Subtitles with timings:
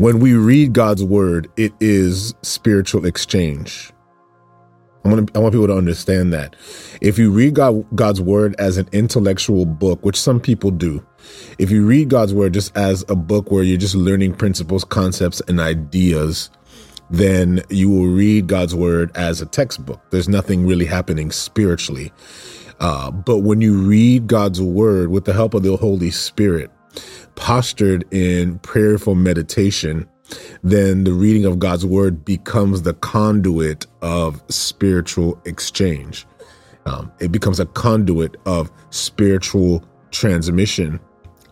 [0.00, 3.92] When we read God's word, it is spiritual exchange.
[5.04, 6.56] I want, to, I want people to understand that.
[7.02, 11.06] If you read God, God's word as an intellectual book, which some people do,
[11.58, 15.42] if you read God's word just as a book where you're just learning principles, concepts,
[15.48, 16.48] and ideas,
[17.10, 20.00] then you will read God's word as a textbook.
[20.08, 22.10] There's nothing really happening spiritually.
[22.80, 26.70] Uh, but when you read God's word with the help of the Holy Spirit,
[27.34, 30.08] postured in prayerful meditation,
[30.62, 36.26] then the reading of God's word becomes the conduit of spiritual exchange.
[36.86, 41.00] Um, it becomes a conduit of spiritual transmission.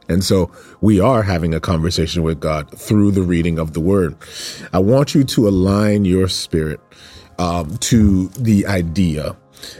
[0.08, 4.16] And so we are having a conversation with God through the reading of the word.
[4.72, 6.80] I want you to align your spirit
[7.38, 9.36] um, to the idea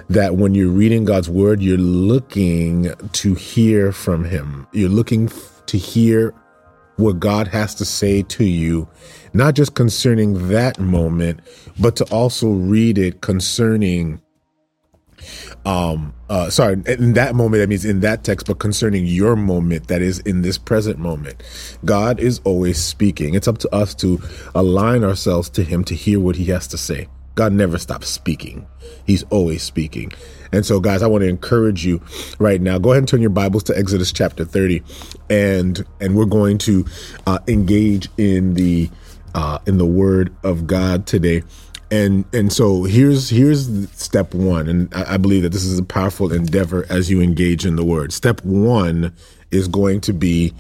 [0.09, 4.67] that when you're reading God's word, you're looking to hear from Him.
[4.73, 5.31] You're looking
[5.67, 6.35] to hear
[6.97, 8.89] what God has to say to you,
[9.33, 11.41] not just concerning that moment,
[11.79, 14.21] but to also read it concerning
[15.67, 19.89] um uh sorry in that moment that means in that text but concerning your moment
[19.89, 21.43] that is in this present moment.
[21.85, 23.35] God is always speaking.
[23.35, 24.21] It's up to us to
[24.55, 27.09] align ourselves to him to hear what he has to say
[27.39, 28.67] god never stops speaking
[29.07, 30.13] he's always speaking
[30.53, 32.01] and so, guys, I want to encourage you
[32.39, 32.79] right now.
[32.79, 34.83] Go ahead and turn your Bibles to Exodus chapter 30,
[35.29, 36.87] and and we're going to
[37.27, 38.91] uh, engage in the
[39.35, 41.43] uh, in the Word of God today.
[41.91, 45.85] And and so here's here's step one, and I, I believe that this is a
[45.85, 48.13] powerful endeavor as you engage in the Word.
[48.13, 49.15] Step one
[49.51, 50.55] is going to be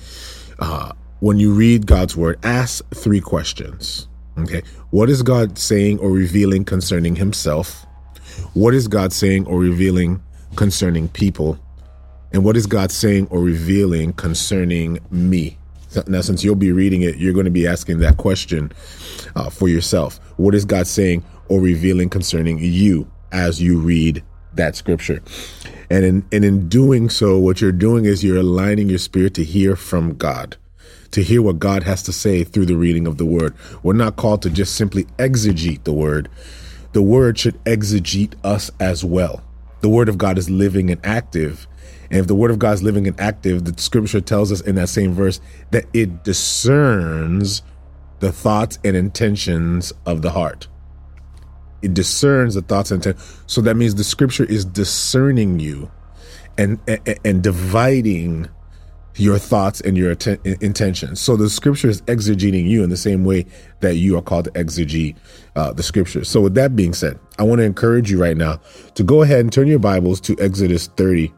[0.58, 4.07] uh, when you read God's Word, ask three questions.
[4.38, 7.84] Okay, what is God saying or revealing concerning Himself?
[8.54, 10.22] What is God saying or revealing
[10.56, 11.58] concerning people?
[12.32, 15.58] And what is God saying or revealing concerning me?
[16.06, 18.70] Now, since you'll be reading it, you're going to be asking that question
[19.34, 20.20] uh, for yourself.
[20.36, 24.22] What is God saying or revealing concerning you as you read
[24.54, 25.22] that scripture?
[25.90, 29.44] And in, and in doing so, what you're doing is you're aligning your spirit to
[29.44, 30.58] hear from God,
[31.10, 33.54] to hear what God has to say through the reading of the word.
[33.82, 36.28] We're not called to just simply exegete the word,
[36.92, 39.42] the word should exegete us as well.
[39.80, 41.66] The word of God is living and active.
[42.10, 44.76] And if the word of God is living and active, the scripture tells us in
[44.76, 47.62] that same verse that it discerns
[48.20, 50.66] the thoughts and intentions of the heart.
[51.82, 53.42] It discerns the thoughts and intentions.
[53.46, 55.90] So that means the scripture is discerning you
[56.56, 58.48] and, and, and dividing
[59.18, 60.12] your thoughts and your
[60.44, 61.20] intentions.
[61.20, 63.46] So the scripture is exegeting you in the same way
[63.80, 65.16] that you are called to exegete
[65.56, 66.24] uh, the scripture.
[66.24, 68.60] So with that being said, I want to encourage you right now
[68.94, 71.32] to go ahead and turn your Bibles to Exodus 30.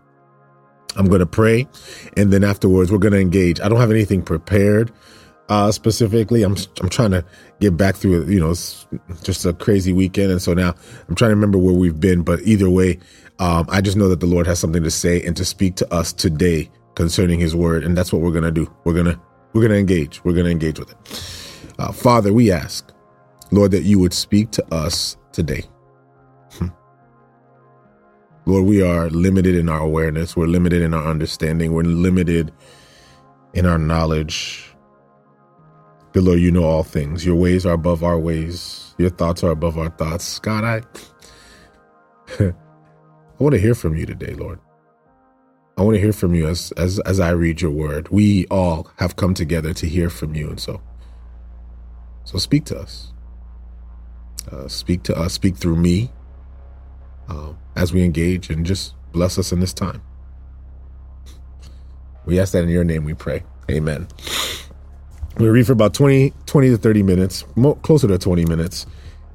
[0.97, 1.69] I'm going to pray,
[2.17, 3.61] and then afterwards we're going to engage.
[3.61, 4.93] I don't have anything prepared
[5.49, 6.43] uh, specifically.
[6.43, 7.25] I'm I'm trying to
[7.61, 8.27] get back through.
[8.27, 8.55] You know,
[9.23, 10.75] just a crazy weekend, and so now
[11.09, 12.23] I'm trying to remember where we've been.
[12.23, 12.99] But either way,
[13.39, 15.95] um, I just know that the Lord has something to say and to speak to
[15.95, 18.73] us today concerning his word and that's what we're going to do.
[18.85, 19.21] We're going to
[19.53, 20.25] we're going to engage.
[20.25, 21.75] We're going to engage with it.
[21.79, 22.93] Uh, father we ask
[23.51, 25.65] lord that you would speak to us today.
[26.53, 26.69] Hmm.
[28.47, 30.37] lord we are limited in our awareness.
[30.37, 31.73] We're limited in our understanding.
[31.73, 32.53] We're limited
[33.55, 34.75] in our knowledge.
[36.13, 37.25] But lord you know all things.
[37.27, 38.95] Your ways are above our ways.
[38.99, 40.39] Your thoughts are above our thoughts.
[40.41, 40.83] God i
[42.41, 42.55] i
[43.39, 44.61] want to hear from you today lord
[45.81, 48.11] I want to hear from you as, as as I read your word.
[48.11, 50.83] We all have come together to hear from you, and so
[52.25, 53.15] so speak to us.
[54.53, 55.33] Uh, speak to us.
[55.33, 56.11] Speak through me
[57.31, 60.03] uh, as we engage, and just bless us in this time.
[62.27, 63.05] We ask that in your name.
[63.05, 63.43] We pray.
[63.71, 64.07] Amen.
[65.39, 68.85] We read for about 20, 20 to 30 minutes, more, closer to 20 minutes.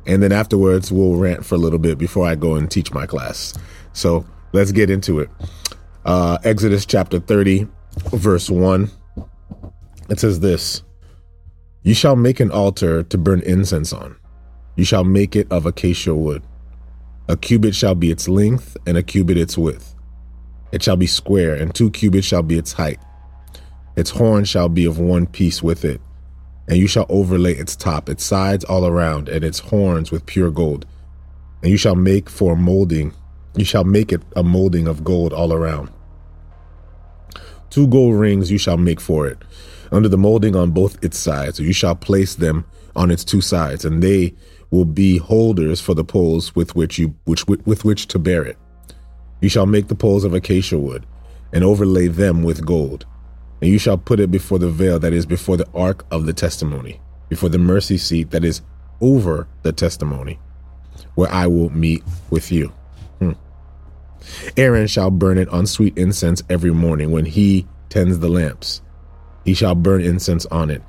[0.06, 3.08] And then afterwards, we'll rant for a little bit before I go and teach my
[3.08, 3.56] class.
[3.94, 5.32] So let's get into it
[6.06, 7.68] uh, Exodus chapter 30,
[8.14, 8.90] verse 1.
[10.10, 10.84] It says this
[11.84, 14.16] You shall make an altar to burn incense on.
[14.76, 16.44] You shall make it of acacia wood.
[17.28, 19.96] A cubit shall be its length, and a cubit its width.
[20.72, 23.00] It shall be square, and two cubits shall be its height.
[23.96, 26.02] Its horn shall be of one piece with it,
[26.68, 30.52] and you shall overlay its top, its sides all around, and its horns with pure
[30.52, 30.86] gold.
[31.64, 33.14] And you shall make for molding,
[33.56, 35.90] you shall make it a molding of gold all around.
[37.76, 39.38] Two gold rings you shall make for it,
[39.92, 41.60] under the molding on both its sides.
[41.60, 42.64] You shall place them
[42.96, 44.34] on its two sides, and they
[44.72, 48.58] will be holders for the poles with which you which with which to bear it.
[49.42, 51.06] You shall make the poles of acacia wood,
[51.52, 53.06] and overlay them with gold.
[53.62, 56.34] And you shall put it before the veil that is before the ark of the
[56.34, 57.02] testimony.
[57.28, 58.62] before the mercy seat that is
[59.02, 60.40] over the testimony,
[61.16, 62.72] where I will meet with you.
[64.58, 68.82] Aaron shall burn it on sweet incense every morning when he tends the lamps.
[69.44, 70.82] He shall burn incense on it.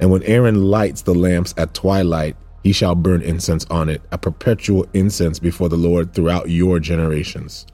[0.00, 4.18] And when Aaron lights the lamps at twilight, he shall burn incense on it, a
[4.18, 7.66] perpetual incense before the Lord throughout your generations.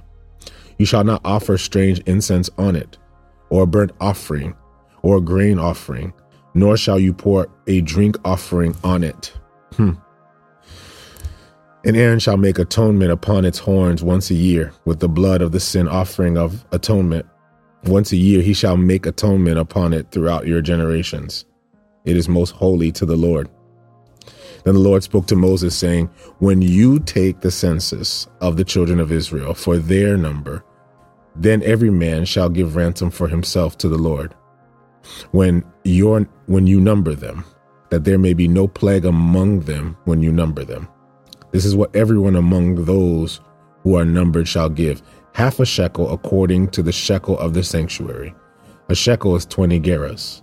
[0.78, 2.98] You shall not offer strange incense on it,
[3.50, 4.54] or a burnt offering,
[5.02, 6.12] or a grain offering,
[6.54, 9.32] nor shall you pour a drink offering on it.
[9.74, 9.92] Hmm.
[11.84, 15.52] And Aaron shall make atonement upon its horns once a year with the blood of
[15.52, 17.26] the sin offering of atonement.
[17.84, 21.46] Once a year he shall make atonement upon it throughout your generations.
[22.04, 23.48] It is most holy to the Lord.
[24.64, 29.00] Then the Lord spoke to Moses, saying, When you take the census of the children
[29.00, 30.62] of Israel for their number,
[31.34, 34.34] then every man shall give ransom for himself to the Lord.
[35.30, 35.60] When
[36.46, 37.44] when you number them,
[37.88, 40.88] that there may be no plague among them when you number them.
[41.52, 43.40] This is what everyone among those
[43.82, 45.02] who are numbered shall give
[45.34, 48.34] half a shekel according to the shekel of the sanctuary.
[48.88, 50.42] A shekel is 20 gerahs.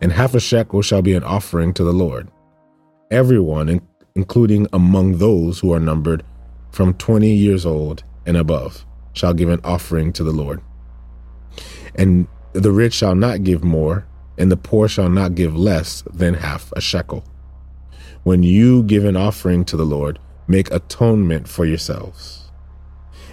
[0.00, 2.28] And half a shekel shall be an offering to the Lord.
[3.10, 3.80] Everyone,
[4.14, 6.24] including among those who are numbered
[6.70, 10.60] from 20 years old and above, shall give an offering to the Lord.
[11.94, 14.06] And the rich shall not give more,
[14.36, 17.24] and the poor shall not give less than half a shekel.
[18.24, 22.50] When you give an offering to the Lord, make atonement for yourselves.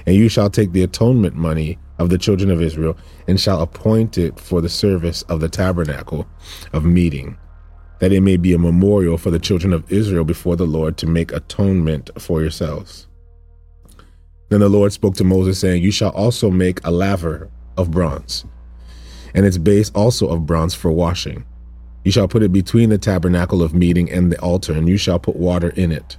[0.05, 2.97] And you shall take the atonement money of the children of Israel
[3.27, 6.27] and shall appoint it for the service of the tabernacle
[6.73, 7.37] of meeting,
[7.99, 11.07] that it may be a memorial for the children of Israel before the Lord to
[11.07, 13.07] make atonement for yourselves.
[14.49, 18.43] Then the Lord spoke to Moses, saying, You shall also make a laver of bronze,
[19.33, 21.45] and its base also of bronze for washing.
[22.03, 25.19] You shall put it between the tabernacle of meeting and the altar, and you shall
[25.19, 26.17] put water in it.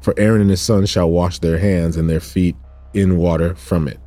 [0.00, 2.56] For Aaron and his sons shall wash their hands and their feet
[2.94, 4.00] in water from it.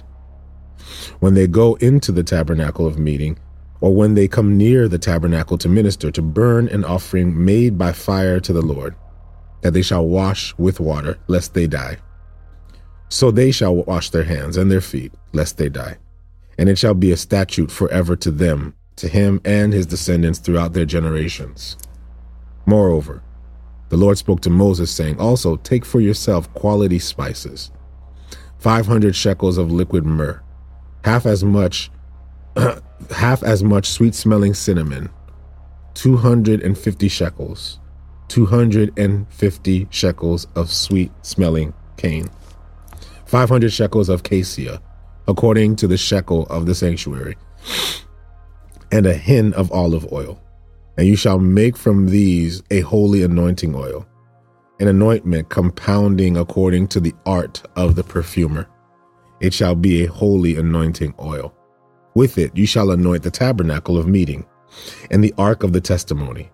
[1.19, 3.39] When they go into the tabernacle of meeting,
[3.81, 7.91] or when they come near the tabernacle to minister, to burn an offering made by
[7.91, 8.95] fire to the Lord,
[9.61, 11.97] that they shall wash with water, lest they die.
[13.09, 15.97] So they shall wash their hands and their feet, lest they die.
[16.57, 20.73] And it shall be a statute forever to them, to him and his descendants throughout
[20.73, 21.77] their generations.
[22.65, 23.21] Moreover,
[23.93, 27.69] the Lord spoke to Moses, saying, Also take for yourself quality spices,
[28.57, 30.41] 500 shekels of liquid myrrh,
[31.03, 31.91] half as much
[33.15, 35.11] half as much sweet smelling cinnamon,
[35.93, 37.79] 250 shekels,
[38.29, 42.31] 250 shekels of sweet smelling cane,
[43.27, 44.81] 500 shekels of cassia,
[45.27, 47.37] according to the shekel of the sanctuary,
[48.91, 50.41] and a hin of olive oil
[50.97, 54.05] and you shall make from these a holy anointing oil,
[54.79, 58.67] an anointment compounding according to the art of the perfumer.
[59.39, 61.53] It shall be a holy anointing oil.
[62.15, 64.45] With it you shall anoint the tabernacle of meeting,
[65.11, 66.51] and the ark of the testimony,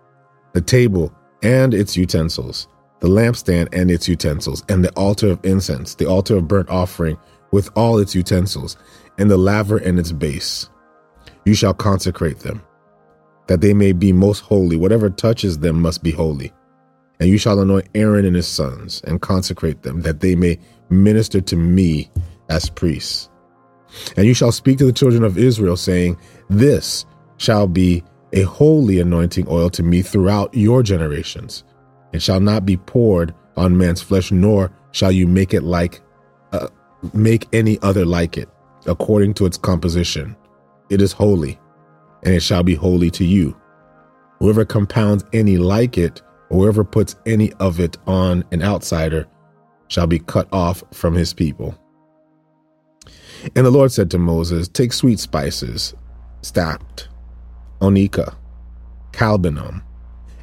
[0.54, 1.14] the table
[1.44, 2.68] and its utensils,
[3.00, 7.18] the lampstand and its utensils, and the altar of incense, the altar of burnt offering
[7.52, 8.78] with all its utensils,
[9.18, 10.70] and the laver and its base.
[11.46, 12.62] You shall consecrate them
[13.50, 14.75] that they may be most holy.
[14.75, 16.54] Whatever touches them must be holy.
[17.19, 20.59] And you shall anoint Aaron and his sons and consecrate them, that they may
[20.92, 22.12] minister to me
[22.50, 23.28] as priests.
[24.16, 26.16] And you shall speak to the children of Israel, saying,
[26.52, 27.07] This
[27.38, 31.64] shall be a holy anointing oil to me throughout your generations.
[32.14, 36.02] It shall not be poured on man's flesh, nor shall you make it like,
[36.52, 36.68] uh,
[37.14, 38.47] make any other like it,
[38.85, 40.35] according to its composition.
[40.92, 41.59] It is holy
[42.23, 43.56] and it shall be holy to you.
[44.40, 49.28] Whoever compounds any like it, or whoever puts any of it on an outsider,
[49.88, 51.78] shall be cut off from his people.
[53.56, 55.94] And the Lord said to Moses, Take sweet spices,
[56.42, 57.07] stacte,
[57.81, 58.35] onycha,
[59.11, 59.81] galbanum,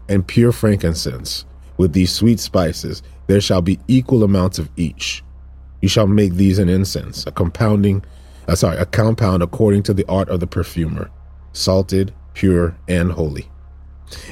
[0.09, 1.45] and pure frankincense.
[1.79, 5.23] With these sweet spices, there shall be equal amounts of each.
[5.83, 8.03] You shall make these an incense, a compounding,
[8.49, 11.11] uh, sorry, a compound according to the art of the perfumer
[11.57, 13.49] salted, pure, and holy.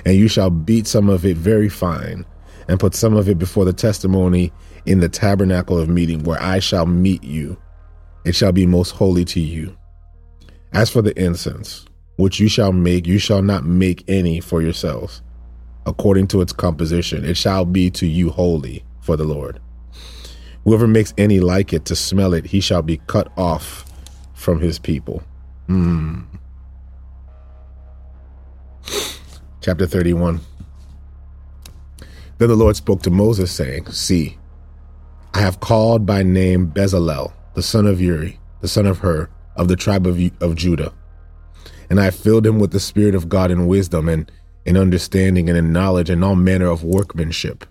[0.05, 2.25] And you shall beat some of it very fine,
[2.69, 4.53] and put some of it before the testimony
[4.87, 7.57] in the tabernacle of meeting, where I shall meet you.
[8.25, 9.77] It shall be most holy to you.
[10.73, 15.23] As for the incense, which you shall make, you shall not make any for yourselves.
[15.87, 19.61] According to its composition, it shall be to you holy for the Lord.
[20.65, 23.85] Whoever makes any like it to smell it, he shall be cut off
[24.33, 25.23] from his people.
[25.69, 26.25] Mm.
[29.61, 30.41] Chapter 31
[32.39, 34.39] Then the Lord spoke to Moses, saying, See,
[35.33, 39.69] I have called by name Bezalel, the son of Uri, the son of Hur, of
[39.69, 40.93] the tribe of, of Judah.
[41.91, 44.31] And I filled him with the Spirit of God in wisdom and
[44.65, 47.65] in understanding and in knowledge and all manner of workmanship,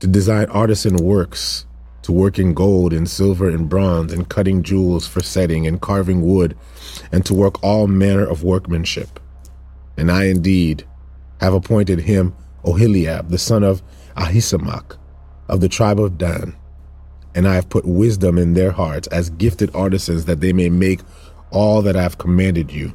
[0.00, 1.66] to design artisan works,
[2.02, 6.22] to work in gold and silver and bronze, and cutting jewels for setting and carving
[6.22, 6.56] wood,
[7.12, 9.20] and to work all manner of workmanship.
[9.98, 10.86] And I indeed
[11.40, 13.82] have appointed him Oholiab, the son of
[14.16, 14.96] Ahisamach,
[15.48, 16.56] of the tribe of Dan.
[17.34, 21.00] And I have put wisdom in their hearts as gifted artisans that they may make
[21.50, 22.94] all that I have commanded you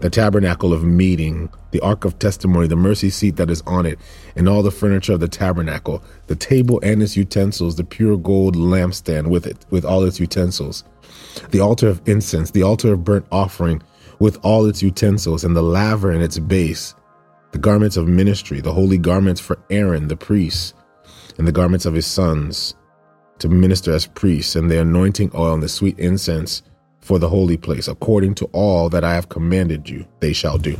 [0.00, 3.98] the tabernacle of meeting, the ark of testimony, the mercy seat that is on it,
[4.36, 8.54] and all the furniture of the tabernacle, the table and its utensils, the pure gold
[8.54, 10.84] lampstand with it, with all its utensils,
[11.50, 13.82] the altar of incense, the altar of burnt offering
[14.18, 16.94] with all its utensils, and the laver and its base,
[17.52, 20.74] the garments of ministry, the holy garments for Aaron the priest,
[21.38, 22.74] and the garments of his sons
[23.38, 26.62] to minister as priests, and the anointing oil and the sweet incense
[27.00, 30.76] for the holy place, according to all that I have commanded you, they shall do.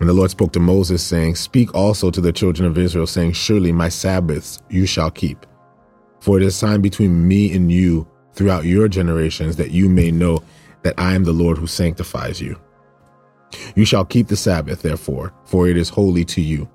[0.00, 3.32] And the Lord spoke to Moses, saying, Speak also to the children of Israel, saying,
[3.32, 5.46] Surely my Sabbaths you shall keep.
[6.20, 10.10] For it is a sign between me and you throughout your generations, that you may
[10.10, 10.42] know
[10.82, 12.58] that I am the Lord who sanctifies you.
[13.74, 16.68] You shall keep the Sabbath, therefore, for it is holy to you.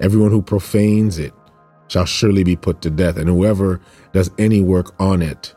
[0.00, 1.32] Everyone who profanes it
[1.88, 3.80] shall surely be put to death, and whoever
[4.12, 5.54] does any work on it,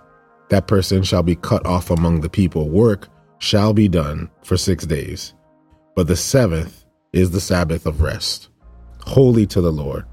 [0.50, 2.70] that person shall be cut off among the people.
[2.70, 3.08] Work
[3.40, 5.34] shall be done for six days,
[5.96, 8.50] but the seventh is the Sabbath of rest,
[9.06, 10.06] holy to the Lord.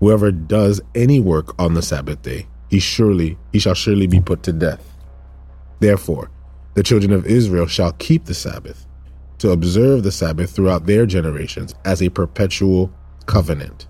[0.00, 4.42] Whoever does any work on the Sabbath day, he surely he shall surely be put
[4.44, 4.96] to death.
[5.80, 6.30] Therefore,
[6.78, 8.86] the children of Israel shall keep the Sabbath
[9.38, 12.92] to observe the Sabbath throughout their generations as a perpetual
[13.26, 13.88] covenant.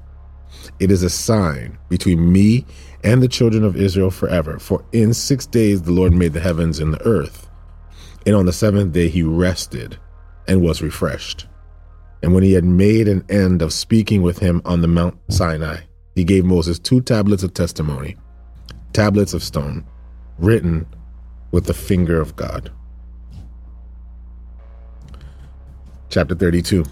[0.81, 2.65] It is a sign between me
[3.05, 4.59] and the children of Israel forever.
[4.59, 7.51] For in six days the Lord made the heavens and the earth,
[8.25, 9.99] and on the seventh day he rested
[10.47, 11.47] and was refreshed.
[12.23, 15.81] And when he had made an end of speaking with him on the Mount Sinai,
[16.15, 18.17] he gave Moses two tablets of testimony,
[18.95, 19.85] tablets of stone,
[20.39, 20.87] written
[21.51, 22.73] with the finger of God.
[26.09, 26.85] Chapter 32.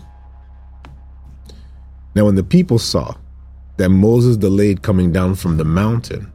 [2.15, 3.15] Now, when the people saw
[3.77, 6.33] that Moses delayed coming down from the mountain,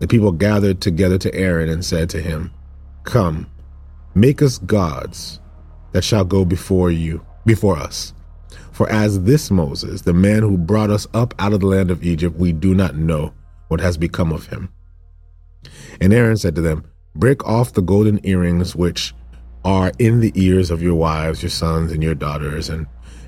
[0.00, 2.52] the people gathered together to Aaron and said to him,
[3.04, 3.46] Come,
[4.14, 5.40] make us gods
[5.92, 8.12] that shall go before you, before us.
[8.72, 12.04] For as this Moses, the man who brought us up out of the land of
[12.04, 13.32] Egypt, we do not know
[13.68, 14.68] what has become of him.
[16.00, 16.84] And Aaron said to them,
[17.16, 19.14] Break off the golden earrings which
[19.68, 22.86] are in the ears of your wives, your sons, and your daughters, and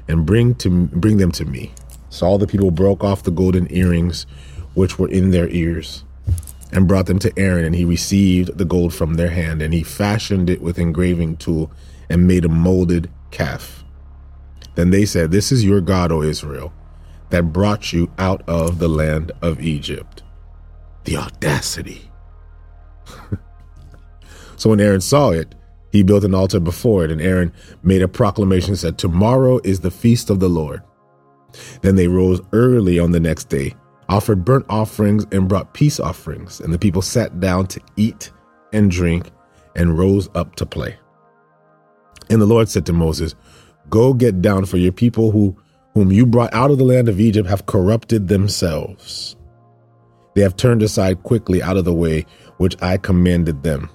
[0.08, 1.70] and bring to bring them to me.
[2.08, 4.24] So all the people broke off the golden earrings
[4.72, 6.02] which were in their ears,
[6.72, 9.82] and brought them to Aaron, and he received the gold from their hand, and he
[9.82, 11.70] fashioned it with engraving tool,
[12.08, 13.84] and made a molded calf.
[14.76, 16.72] Then they said, This is your God, O Israel,
[17.28, 20.22] that brought you out of the land of Egypt.
[21.04, 22.10] The audacity.
[24.56, 25.54] so when Aaron saw it,
[25.90, 29.90] he built an altar before it, and Aaron made a proclamation said, Tomorrow is the
[29.90, 30.82] feast of the Lord.
[31.82, 33.74] Then they rose early on the next day,
[34.08, 36.60] offered burnt offerings, and brought peace offerings.
[36.60, 38.30] And the people sat down to eat
[38.72, 39.30] and drink
[39.74, 40.96] and rose up to play.
[42.28, 43.34] And the Lord said to Moses,
[43.88, 45.56] Go get down, for your people who
[45.94, 49.36] whom you brought out of the land of Egypt have corrupted themselves.
[50.34, 52.26] They have turned aside quickly out of the way
[52.58, 53.90] which I commanded them.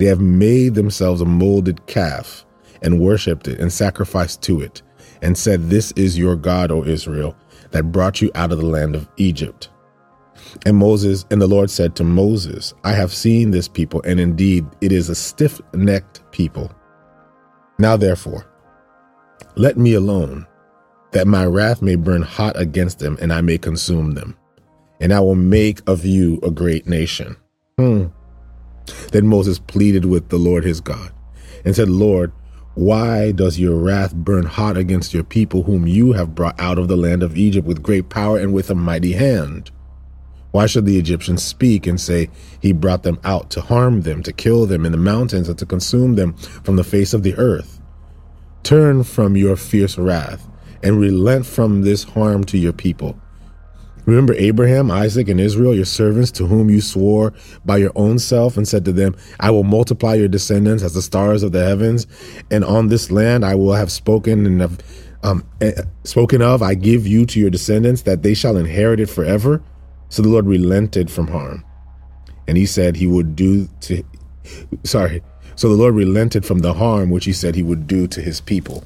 [0.00, 2.46] They have made themselves a molded calf
[2.80, 4.80] and worshipped it and sacrificed to it
[5.20, 7.36] and said, This is your God, O Israel,
[7.72, 9.68] that brought you out of the land of Egypt.
[10.64, 14.64] And Moses and the Lord said to Moses, I have seen this people, and indeed
[14.80, 16.72] it is a stiff necked people.
[17.78, 18.46] Now therefore,
[19.56, 20.46] let me alone,
[21.10, 24.34] that my wrath may burn hot against them, and I may consume them.
[24.98, 27.36] And I will make of you a great nation.
[27.76, 28.06] Hmm.
[29.08, 31.12] Then Moses pleaded with the Lord his God
[31.64, 32.32] and said, Lord,
[32.74, 36.88] why does your wrath burn hot against your people, whom you have brought out of
[36.88, 39.70] the land of Egypt with great power and with a mighty hand?
[40.52, 42.30] Why should the Egyptians speak and say,
[42.60, 45.66] He brought them out to harm them, to kill them in the mountains, and to
[45.66, 47.80] consume them from the face of the earth?
[48.62, 50.46] Turn from your fierce wrath
[50.82, 53.18] and relent from this harm to your people.
[54.10, 57.32] Remember Abraham, Isaac, and Israel, your servants, to whom you swore
[57.64, 61.00] by your own self and said to them, I will multiply your descendants as the
[61.00, 62.08] stars of the heavens,
[62.50, 64.78] and on this land I will have spoken and have
[65.22, 69.08] um, eh, spoken of, I give you to your descendants that they shall inherit it
[69.08, 69.62] forever.
[70.08, 71.64] So the Lord relented from harm.
[72.48, 74.02] And he said he would do to,
[74.82, 75.22] sorry.
[75.54, 78.40] So the Lord relented from the harm which he said he would do to his
[78.40, 78.82] people.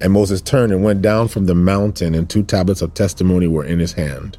[0.00, 3.64] And Moses turned and went down from the mountain, and two tablets of testimony were
[3.64, 4.38] in his hand.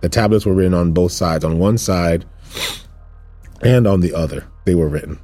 [0.00, 2.24] The tablets were written on both sides, on one side
[3.62, 5.18] and on the other, they were written.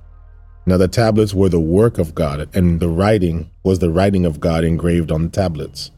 [0.65, 4.41] Now the tablets were the work of God, and the writing was the writing of
[4.41, 5.91] God engraved on the tablets.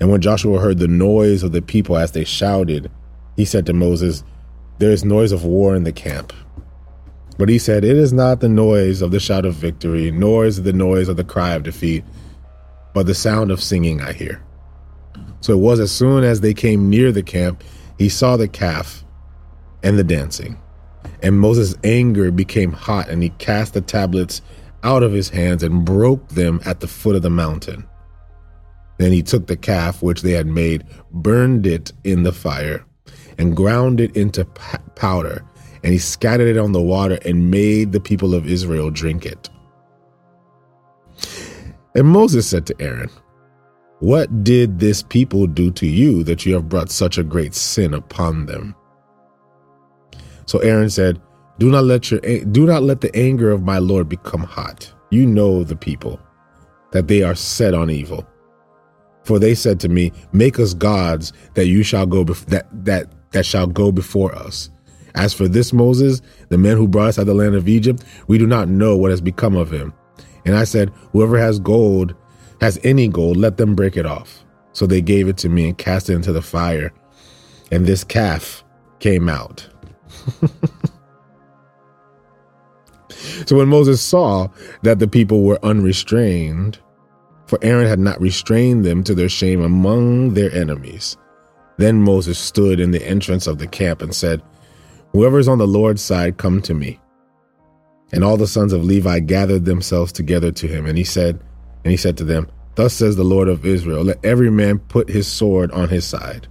[0.00, 2.90] And when Joshua heard the noise of the people as they shouted,
[3.36, 4.24] he said to Moses,
[4.78, 6.32] There is noise of war in the camp.
[7.38, 10.58] But he said, It is not the noise of the shout of victory, nor is
[10.58, 12.04] it the noise of the cry of defeat,
[12.94, 14.42] but the sound of singing I hear.
[15.40, 17.64] So it was as soon as they came near the camp,
[17.98, 19.04] he saw the calf
[19.82, 20.58] and the dancing.
[21.22, 24.42] And Moses' anger became hot, and he cast the tablets
[24.82, 27.86] out of his hands and broke them at the foot of the mountain.
[28.98, 32.84] Then he took the calf which they had made, burned it in the fire,
[33.38, 34.44] and ground it into
[34.94, 35.44] powder,
[35.82, 39.48] and he scattered it on the water and made the people of Israel drink it.
[41.94, 43.10] And Moses said to Aaron,
[44.00, 47.94] What did this people do to you that you have brought such a great sin
[47.94, 48.74] upon them?
[50.46, 51.20] So Aaron said,
[51.58, 54.92] "Do not let your do not let the anger of my Lord become hot.
[55.10, 56.18] You know the people
[56.92, 58.26] that they are set on evil.
[59.24, 63.12] For they said to me, Make us gods that you shall go bef- that that
[63.32, 64.70] that shall go before us.
[65.14, 68.02] As for this Moses, the man who brought us out of the land of Egypt,
[68.28, 69.92] we do not know what has become of him.
[70.44, 72.14] And I said, Whoever has gold,
[72.60, 74.44] has any gold, let them break it off.
[74.72, 76.92] So they gave it to me and cast it into the fire.
[77.70, 78.64] And this calf
[79.00, 79.68] came out.
[83.46, 84.48] so when Moses saw
[84.82, 86.78] that the people were unrestrained,
[87.46, 91.16] for Aaron had not restrained them to their shame among their enemies,
[91.76, 94.42] then Moses stood in the entrance of the camp and said,
[95.12, 96.98] Whoever is on the Lord's side, come to me.
[98.12, 101.40] And all the sons of Levi gathered themselves together to him, and he said,
[101.84, 105.08] and he said to them, Thus says the Lord of Israel, let every man put
[105.08, 106.46] his sword on his side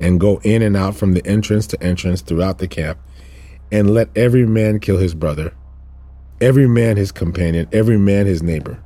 [0.00, 2.98] and go in and out from the entrance to entrance throughout the camp,
[3.72, 5.54] and let every man kill his brother,
[6.40, 8.82] every man his companion, every man his neighbor.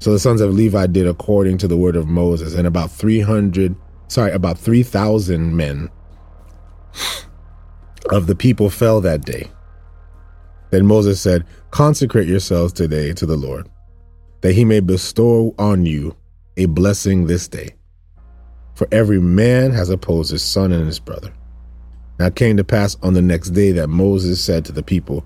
[0.00, 3.74] So the sons of Levi did according to the word of Moses, and about 300,
[4.06, 5.90] sorry, about 3,000 men
[8.10, 9.50] of the people fell that day.
[10.70, 13.68] Then Moses said, Consecrate yourselves today to the Lord,
[14.42, 16.16] that he may bestow on you
[16.56, 17.74] a blessing this day.
[18.74, 21.32] For every man has opposed his son and his brother.
[22.18, 25.24] Now it came to pass on the next day that Moses said to the people,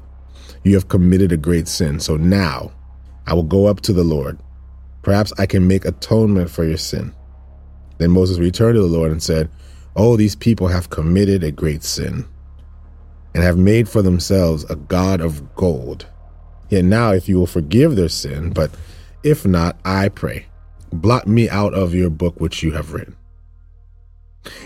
[0.62, 2.72] You have committed a great sin, so now
[3.26, 4.38] I will go up to the Lord.
[5.02, 7.14] Perhaps I can make atonement for your sin.
[7.98, 9.50] Then Moses returned to the Lord and said,
[9.96, 12.26] Oh, these people have committed a great sin
[13.34, 16.06] and have made for themselves a God of gold.
[16.68, 18.70] Yet now, if you will forgive their sin, but
[19.22, 20.46] if not, I pray,
[20.92, 23.16] blot me out of your book which you have written.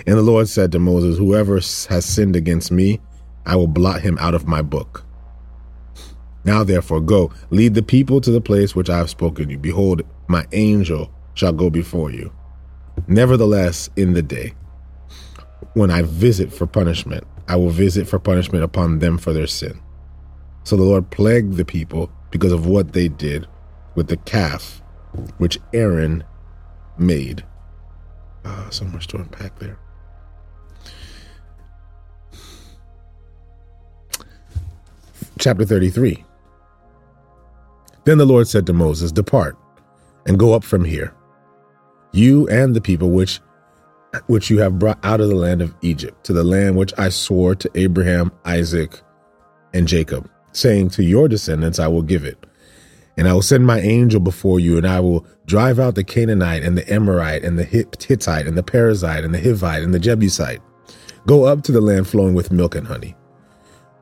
[0.06, 3.00] And the Lord said to Moses, Whoever has sinned against me,
[3.44, 5.04] I will blot him out of my book.
[6.44, 9.58] Now therefore go, lead the people to the place which I have spoken to you.
[9.58, 12.32] Behold, my angel shall go before you.
[13.08, 14.54] Nevertheless, in the day
[15.74, 19.80] when I visit for punishment, I will visit for punishment upon them for their sin.
[20.64, 23.46] So the Lord plagued the people because of what they did
[23.94, 24.82] with the calf
[25.38, 26.24] which Aaron
[26.98, 27.44] made.
[28.44, 29.78] Uh, so much to unpack there.
[35.38, 36.24] Chapter 33.
[38.04, 39.56] Then the Lord said to Moses, Depart
[40.26, 41.14] and go up from here,
[42.12, 43.40] you and the people which
[44.26, 47.08] which you have brought out of the land of Egypt, to the land which I
[47.08, 49.00] swore to Abraham, Isaac,
[49.72, 52.46] and Jacob, saying, To your descendants I will give it.
[53.16, 56.62] And I will send my angel before you, and I will drive out the Canaanite
[56.62, 60.60] and the Amorite and the Hittite and the Perizzite and the Hivite and the Jebusite.
[61.26, 63.16] Go up to the land flowing with milk and honey.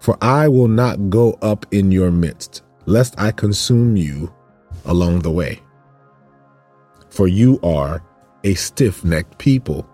[0.00, 4.32] For I will not go up in your midst, lest I consume you
[4.84, 5.60] along the way.
[7.08, 8.02] For you are
[8.42, 9.88] a stiff necked people.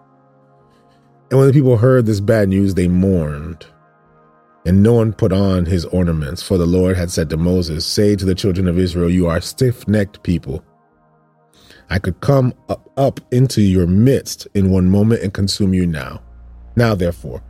[1.30, 3.66] And when the people heard this bad news, they mourned.
[4.66, 8.16] And no one put on his ornaments, for the Lord had said to Moses, Say
[8.16, 10.64] to the children of Israel, You are stiff necked people.
[11.88, 16.22] I could come up, up into your midst in one moment and consume you now.
[16.76, 17.42] Now, therefore,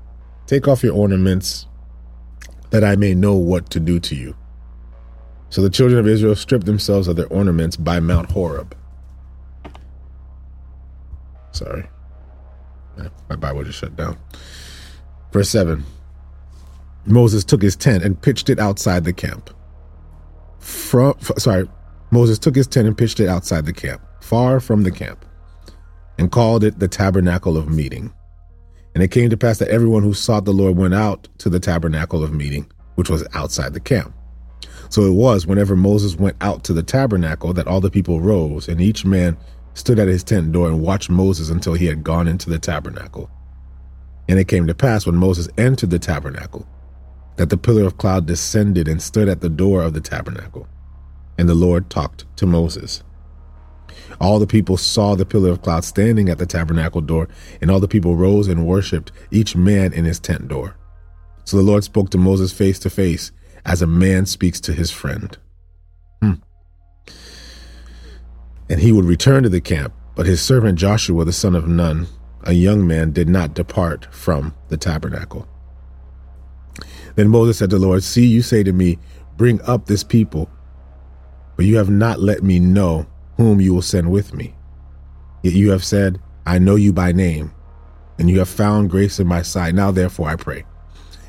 [0.47, 1.67] take off your ornaments,
[2.71, 4.37] that I may know what to do to you.
[5.49, 8.77] So the children of Israel stripped themselves of their ornaments by Mount Horeb.
[11.51, 11.89] Sorry.
[13.29, 14.19] My Bible just shut down.
[15.33, 15.85] Verse 7
[17.07, 19.51] Moses took his tent and pitched it outside the camp.
[20.59, 21.69] From, sorry,
[22.11, 25.25] Moses took his tent and pitched it outside the camp, far from the camp,
[26.19, 28.13] and called it the tabernacle of meeting.
[28.95, 31.61] And it came to pass that everyone who sought the Lord went out to the
[31.61, 34.13] tabernacle of meeting, which was outside the camp.
[34.91, 38.69] So it was whenever Moses went out to the tabernacle that all the people rose,
[38.69, 39.37] and each man
[39.75, 43.31] stood at his tent door and watched Moses until he had gone into the tabernacle.
[44.29, 46.67] And it came to pass when Moses entered the tabernacle
[47.37, 50.69] that the pillar of cloud descended and stood at the door of the tabernacle.
[51.39, 53.03] And the Lord talked to Moses.
[54.21, 57.29] All the people saw the pillar of cloud standing at the tabernacle door,
[57.63, 60.77] and all the people rose and worshipped, each man in his tent door.
[61.45, 63.33] So the Lord spoke to Moses face to face,
[63.65, 65.39] as a man speaks to his friend.
[66.21, 66.35] Hmm.
[68.71, 72.07] And he would return to the camp, but his servant Joshua, the son of Nun,
[72.45, 75.47] a young man, did not depart from the tabernacle.
[77.17, 78.99] Then Moses said to the Lord, See, you say to me,
[79.37, 80.49] Bring up this people,
[81.57, 83.07] but you have not let me know
[83.37, 84.55] whom you will send with me.
[85.43, 87.53] Yet you have said, I know you by name,
[88.19, 89.75] and you have found grace in my sight.
[89.75, 90.65] Now therefore I pray,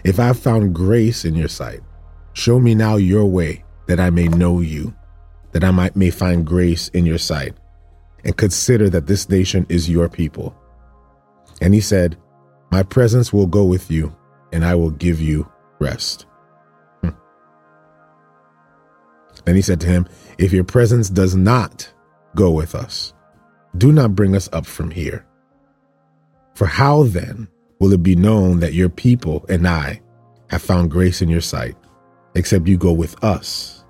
[0.04, 1.80] if I have found grace in your sight,
[2.34, 4.94] show me now your way, that I may know you,
[5.52, 7.56] that I might may find grace in your sight,
[8.24, 10.56] and consider that this nation is your people.
[11.62, 12.18] And he said,
[12.72, 14.16] My presence will go with you,
[14.52, 16.26] and I will give you rest.
[17.02, 17.10] Hmm.
[19.46, 21.92] Then he said to him, If your presence does not
[22.36, 23.14] go with us,
[23.78, 25.26] do not bring us up from here.
[26.56, 27.48] For how then
[27.80, 30.02] will it be known that your people and I
[30.50, 31.76] have found grace in your sight,
[32.36, 33.84] except you go with us?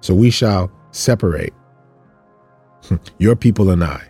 [0.00, 1.52] So we shall separate
[3.18, 4.02] your people and I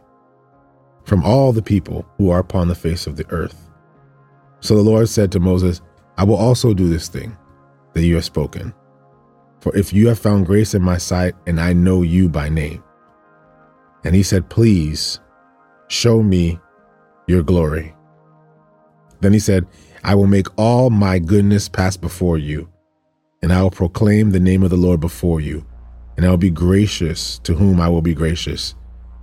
[1.04, 3.70] from all the people who are upon the face of the earth.
[4.60, 5.80] So the Lord said to Moses,
[6.16, 7.36] I will also do this thing
[7.94, 8.72] that you have spoken.
[9.60, 12.82] For if you have found grace in my sight, and I know you by name.
[14.04, 15.20] And he said, Please
[15.88, 16.58] show me
[17.26, 17.94] your glory.
[19.20, 19.66] Then he said,
[20.02, 22.68] I will make all my goodness pass before you,
[23.40, 25.64] and I will proclaim the name of the Lord before you,
[26.16, 28.74] and I will be gracious to whom I will be gracious,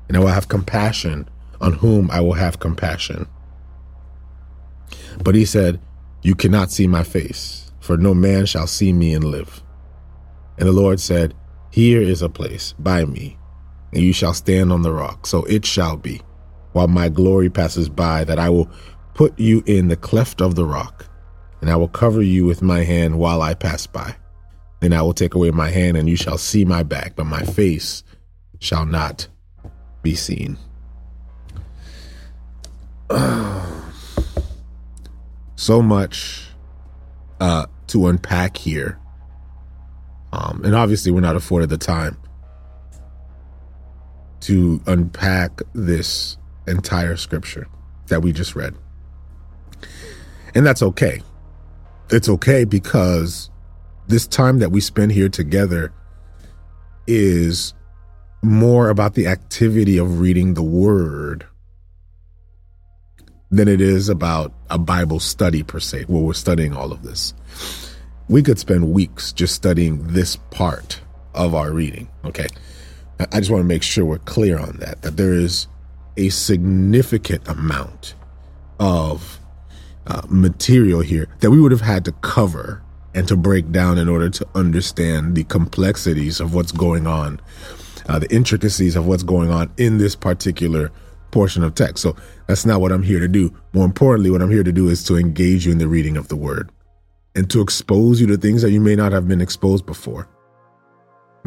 [0.08, 1.28] and I will have compassion
[1.62, 3.28] on whom I will have compassion.
[5.24, 5.80] But he said,
[6.22, 9.64] you cannot see my face, for no man shall see me and live.
[10.58, 11.34] And the Lord said,
[11.72, 13.38] Here is a place by me,
[13.94, 15.26] and you shall stand on the rock.
[15.26, 16.22] So it shall be,
[16.74, 18.70] while my glory passes by, that I will
[19.14, 21.06] put you in the cleft of the rock,
[21.62, 24.16] and I will cover you with my hand while I pass by.
[24.80, 27.44] Then I will take away my hand, and you shall see my back, but my
[27.44, 28.04] face
[28.60, 29.28] shall not
[30.02, 30.58] be seen.
[35.56, 36.48] so much
[37.40, 39.00] uh, to unpack here.
[40.32, 42.18] Um, and obviously, we're not afforded the time
[44.42, 46.38] to unpack this
[46.68, 47.68] entire scripture
[48.08, 48.76] that we just read.
[50.56, 51.22] And that's okay.
[52.10, 53.50] It's okay because
[54.10, 55.94] this time that we spend here together
[57.06, 57.76] is
[58.42, 61.46] more about the activity of reading the word
[63.52, 67.34] than it is about a Bible study per se, where we're studying all of this.
[68.28, 71.02] We could spend weeks just studying this part
[71.36, 72.10] of our reading.
[72.26, 72.48] Okay.
[73.20, 75.68] I just want to make sure we're clear on that, that there is
[76.18, 78.16] a significant amount
[78.80, 79.40] of
[80.08, 82.82] uh, material here that we would have had to cover
[83.14, 87.40] and to break down in order to understand the complexities of what's going on,
[88.08, 90.92] uh, the intricacies of what's going on in this particular
[91.32, 92.02] portion of text.
[92.02, 92.16] So
[92.48, 93.54] that's not what I'm here to do.
[93.74, 96.28] More importantly, what I'm here to do is to engage you in the reading of
[96.28, 96.72] the word
[97.36, 100.28] and to expose you to things that you may not have been exposed before.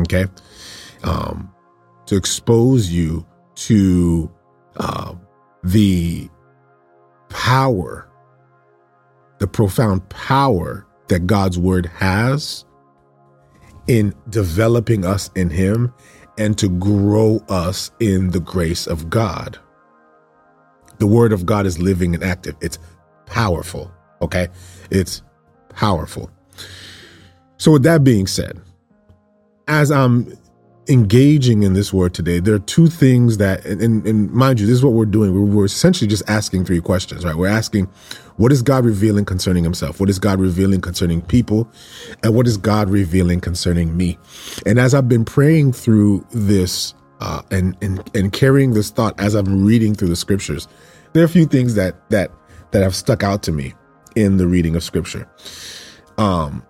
[0.00, 0.26] Okay.
[1.04, 1.52] Um,
[2.06, 4.30] to expose you to
[4.76, 5.14] uh,
[5.64, 6.28] the
[7.28, 8.08] power,
[9.38, 12.64] the profound power that God's word has
[13.86, 15.92] in developing us in Him
[16.38, 19.58] and to grow us in the grace of God.
[21.00, 22.56] The word of God is living and active.
[22.62, 22.78] It's
[23.26, 23.92] powerful.
[24.22, 24.48] Okay.
[24.90, 25.20] It's
[25.68, 26.30] powerful.
[27.58, 28.58] So, with that being said,
[29.68, 30.32] as I'm
[30.88, 34.66] engaging in this word today, there are two things that, and, and, and mind you,
[34.66, 35.32] this is what we're doing.
[35.32, 37.36] We're, we're, essentially just asking three questions, right?
[37.36, 37.86] We're asking,
[38.36, 40.00] what is God revealing concerning himself?
[40.00, 41.68] What is God revealing concerning people?
[42.22, 44.18] And what is God revealing concerning me?
[44.66, 49.36] And as I've been praying through this uh, and and and carrying this thought as
[49.36, 50.66] I'm reading through the scriptures,
[51.12, 52.32] there are a few things that that
[52.72, 53.74] that have stuck out to me
[54.16, 55.28] in the reading of scripture.
[56.18, 56.64] Um,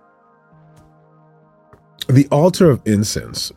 [2.07, 3.51] the altar of incense.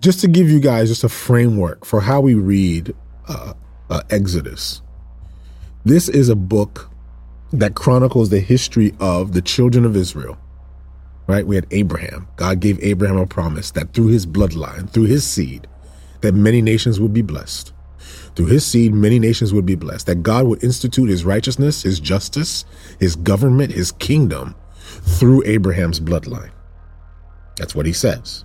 [0.00, 2.94] Just to give you guys just a framework for how we read
[3.26, 3.54] uh,
[3.90, 4.80] uh, Exodus.
[5.84, 6.90] This is a book
[7.52, 10.38] that chronicles the history of the children of Israel.
[11.26, 11.46] Right?
[11.46, 12.28] We had Abraham.
[12.36, 15.66] God gave Abraham a promise that through his bloodline, through his seed,
[16.20, 17.72] that many nations would be blessed.
[18.34, 20.06] Through his seed, many nations would be blessed.
[20.06, 22.64] That God would institute his righteousness, his justice,
[23.00, 24.54] his government, his kingdom
[25.18, 26.50] through Abraham's bloodline.
[27.58, 28.44] That's what he says.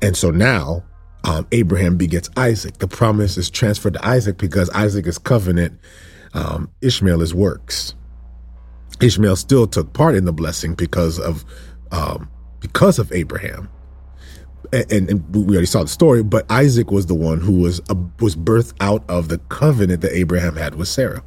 [0.00, 0.82] And so now
[1.24, 2.78] um, Abraham begets Isaac.
[2.78, 5.78] The promise is transferred to Isaac because Isaac is covenant,
[6.34, 7.94] um, Ishmael is works.
[9.00, 11.44] Ishmael still took part in the blessing because of
[11.90, 12.28] um,
[12.60, 13.68] because of Abraham.
[14.72, 17.94] And, and, we already saw the story, but Isaac was the one who was uh,
[18.20, 21.22] was birthed out of the covenant that Abraham had with Sarah.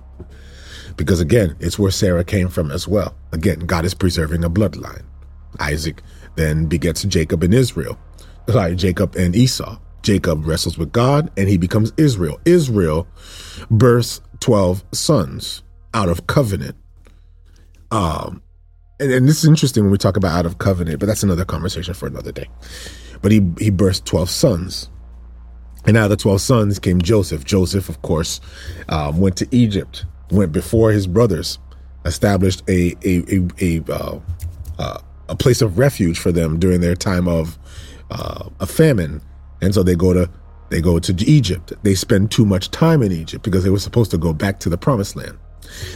[0.97, 3.15] Because again, it's where Sarah came from as well.
[3.34, 5.03] Again, God is preserving a bloodline.
[5.60, 6.01] Isaac
[6.36, 7.98] then begets Jacob and Israel.
[8.50, 9.80] Sorry, Jacob and Esau.
[10.02, 12.39] Jacob wrestles with God and he becomes Israel.
[12.45, 13.08] Israel
[13.71, 16.76] births 12 sons out of covenant.
[17.91, 18.43] Um,
[19.00, 21.45] and, and this is interesting when we talk about out of covenant, but that's another
[21.45, 22.48] conversation for another day.
[23.21, 24.89] But he, he births 12 sons.
[25.86, 27.43] And out of the 12 sons came Joseph.
[27.43, 28.41] Joseph, of course,
[28.89, 31.60] um, went to Egypt, went before his brothers,
[32.06, 34.19] established a, a, a, a, uh,
[34.80, 37.57] uh, a place of refuge for them during their time of
[38.11, 39.21] uh, a famine
[39.61, 40.29] and so they go to
[40.69, 41.73] they go to Egypt.
[41.83, 44.69] They spend too much time in Egypt because they were supposed to go back to
[44.69, 45.38] the promised land.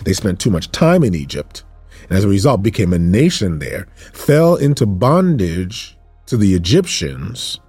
[0.06, 1.64] They spent too much time in Egypt,
[2.04, 7.60] and as a result became a nation there, fell into bondage to the Egyptians,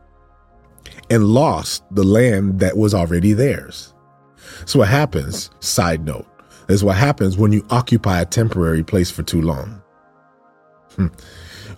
[1.09, 3.95] and lost the land that was already theirs.
[4.67, 6.27] So what happens, side note,
[6.69, 9.83] is what happens when you occupy a temporary place for too long.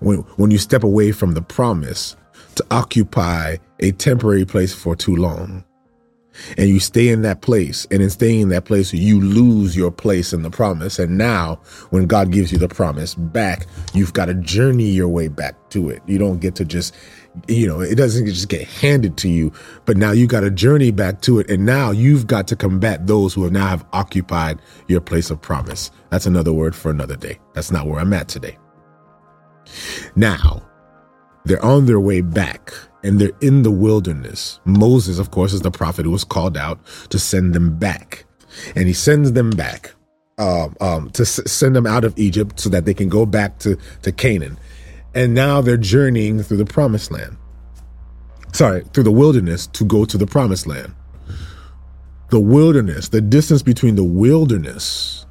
[0.03, 2.17] When, when you step away from the promise
[2.57, 5.65] to occupy a temporary place for too long.
[6.57, 9.91] And you stay in that place, and in staying in that place, you lose your
[9.91, 10.99] place in the promise.
[10.99, 11.57] And now,
[11.91, 15.91] when God gives you the promise back, you've got to journey your way back to
[15.91, 16.03] it.
[16.07, 16.95] You don't get to just,
[17.49, 19.53] you know, it doesn't just get handed to you,
[19.85, 21.51] but now you've got to journey back to it.
[21.51, 25.41] And now you've got to combat those who have now have occupied your place of
[25.41, 25.91] promise.
[26.09, 27.38] That's another word for another day.
[27.53, 28.57] That's not where I'm at today.
[30.17, 30.63] Now,
[31.45, 34.61] they're on their way back and they're in the wilderness.
[34.65, 36.79] Moses, of course, is the prophet who was called out
[37.11, 38.25] to send them back.
[38.77, 39.95] And he sends them back
[40.39, 43.59] um, um, to s- send them out of Egypt so that they can go back
[43.61, 44.59] to, to Canaan.
[45.15, 47.37] And now they're journeying through the promised land.
[48.53, 50.95] Sorry, through the wilderness to go to the promised land.
[52.31, 55.27] The wilderness, the distance between the wilderness,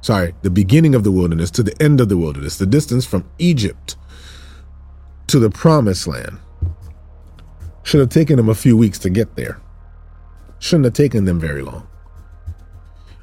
[0.00, 3.28] sorry, the beginning of the wilderness to the end of the wilderness, the distance from
[3.38, 3.96] Egypt
[5.26, 6.38] to the promised land.
[7.82, 9.60] Should have taken them a few weeks to get there.
[10.58, 11.86] Shouldn't have taken them very long.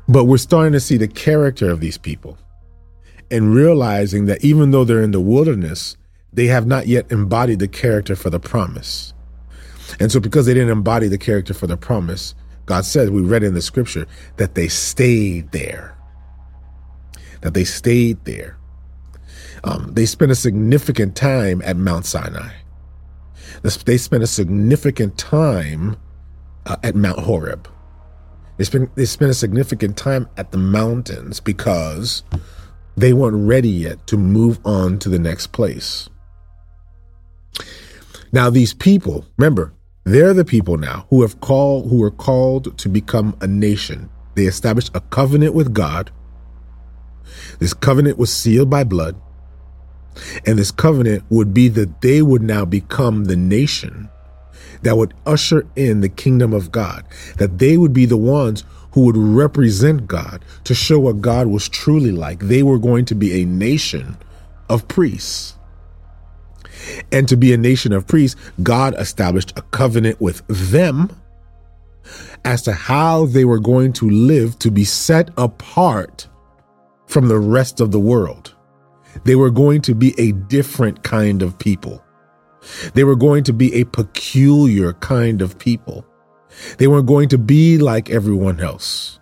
[0.07, 2.37] But we're starting to see the character of these people
[3.29, 5.97] and realizing that even though they're in the wilderness,
[6.31, 9.13] they have not yet embodied the character for the promise.
[9.99, 12.35] And so, because they didn't embody the character for the promise,
[12.65, 14.05] God says, we read in the scripture,
[14.37, 15.96] that they stayed there.
[17.47, 18.57] That they stayed there.
[19.63, 22.51] Um, they spent a significant time at Mount Sinai.
[23.63, 25.95] They spent a significant time
[26.65, 27.69] uh, at Mount Horeb.
[28.57, 32.21] They spent they spent a significant time at the mountains because
[32.97, 36.09] they weren't ready yet to move on to the next place.
[38.33, 39.71] Now these people, remember,
[40.03, 44.09] they're the people now who have called who were called to become a nation.
[44.35, 46.11] They established a covenant with God.
[47.59, 49.15] This covenant was sealed by blood.
[50.45, 54.09] And this covenant would be that they would now become the nation
[54.81, 57.05] that would usher in the kingdom of God,
[57.37, 61.69] that they would be the ones who would represent God to show what God was
[61.69, 62.39] truly like.
[62.39, 64.17] They were going to be a nation
[64.69, 65.55] of priests.
[67.11, 71.15] And to be a nation of priests, God established a covenant with them
[72.45, 76.27] as to how they were going to live to be set apart
[77.07, 78.53] from the rest of the world.
[79.23, 82.03] They were going to be a different kind of people.
[82.93, 86.05] They were going to be a peculiar kind of people.
[86.77, 89.19] They weren't going to be like everyone else.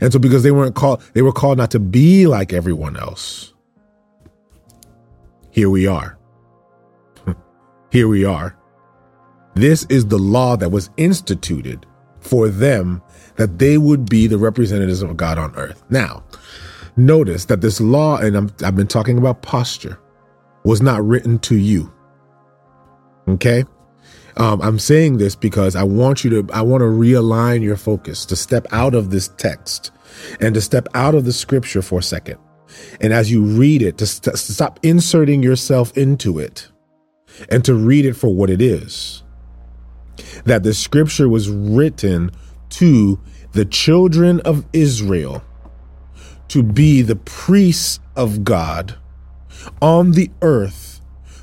[0.00, 3.54] And so because they weren't called, they were called not to be like everyone else.
[5.50, 6.18] Here we are.
[7.90, 8.56] Here we are.
[9.54, 11.86] This is the law that was instituted
[12.20, 13.02] for them
[13.36, 15.82] that they would be the representatives of God on earth.
[15.90, 16.22] Now,
[16.98, 19.98] notice that this law, and i have been talking about posture,
[20.64, 21.92] was not written to you.
[23.28, 23.64] Okay?
[24.36, 28.24] Um, I'm saying this because I want you to, I want to realign your focus
[28.26, 29.90] to step out of this text
[30.40, 32.38] and to step out of the scripture for a second.
[33.00, 36.68] And as you read it, to, st- stop inserting yourself into it
[37.50, 39.22] and to read it for what it is.
[40.44, 42.30] That the scripture was written
[42.70, 43.20] to
[43.52, 45.42] the children of Israel
[46.48, 48.96] to be the priests of God
[49.82, 51.00] on the earth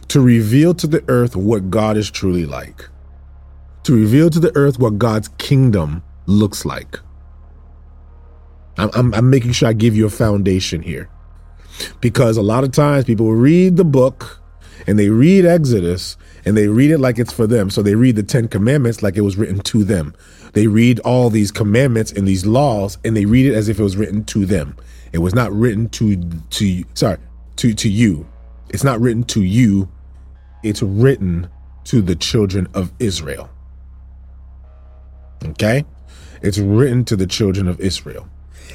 [0.10, 2.88] to reveal to the earth what God is truly like,
[3.84, 7.00] to reveal to the earth what God's kingdom looks like.
[8.78, 11.10] I'm, I'm, I'm making sure I give you a foundation here
[12.02, 14.42] because a lot of times people read the book
[14.88, 17.70] and they read Exodus and they read it like it's for them.
[17.70, 20.14] So they read the Ten Commandments like it was written to them.
[20.54, 23.84] They read all these commandments and these laws and they read it as if it
[23.84, 24.76] was written to them.
[25.16, 26.18] It was not written to
[26.50, 27.20] to sorry
[27.56, 28.28] to to you.
[28.68, 29.90] It's not written to you.
[30.62, 31.50] It's written
[31.86, 33.50] to the children of Israel.
[35.46, 35.86] Okay?
[36.42, 38.28] It's written to the children of Israel.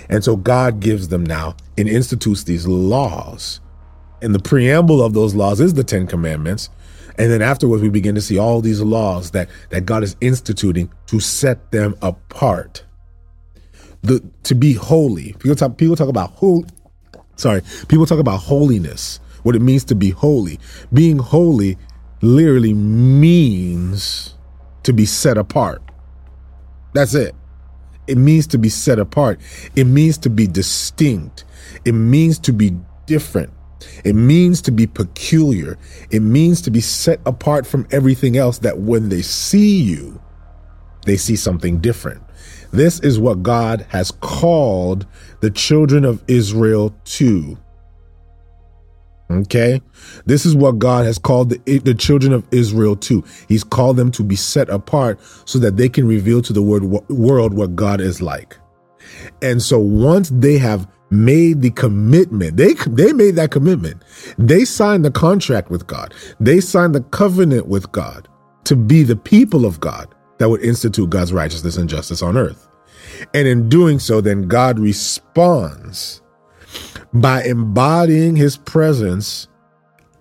[0.09, 3.61] And so God gives them now and institutes these laws.
[4.23, 6.71] And the preamble of those laws is the Ten Commandments.
[7.19, 10.91] And then afterwards, we begin to see all these laws that, that God is instituting
[11.09, 12.85] to set them apart.
[14.03, 15.35] The, to be holy.
[15.35, 16.65] People talk, people talk about who,
[17.37, 20.59] sorry, people talk about holiness, what it means to be holy.
[20.93, 21.77] Being holy
[22.23, 24.35] literally means
[24.85, 25.83] to be set apart.
[26.95, 27.35] That's it.
[28.07, 29.41] It means to be set apart.
[29.77, 31.45] It means to be distinct.
[31.85, 33.53] It means to be different.
[34.05, 35.79] It means to be peculiar.
[36.11, 40.21] It means to be set apart from everything else that when they see you,
[41.07, 42.23] they see something different.
[42.73, 45.07] This is what God has called
[45.41, 47.59] the children of Israel to.
[49.31, 49.81] Okay.
[50.27, 53.25] This is what God has called the, the children of Israel to.
[53.49, 56.85] He's called them to be set apart so that they can reveal to the word,
[56.85, 58.57] world what God is like.
[59.41, 64.03] And so once they have made the commitment, they, they made that commitment.
[64.39, 66.13] They signed the contract with God.
[66.41, 68.29] They signed the covenant with God
[68.65, 72.67] to be the people of God that would institute God's righteousness and justice on earth.
[73.35, 76.23] And in doing so, then God responds
[77.13, 79.49] by embodying his presence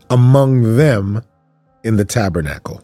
[0.09, 1.23] among them
[1.85, 2.83] in the tabernacle.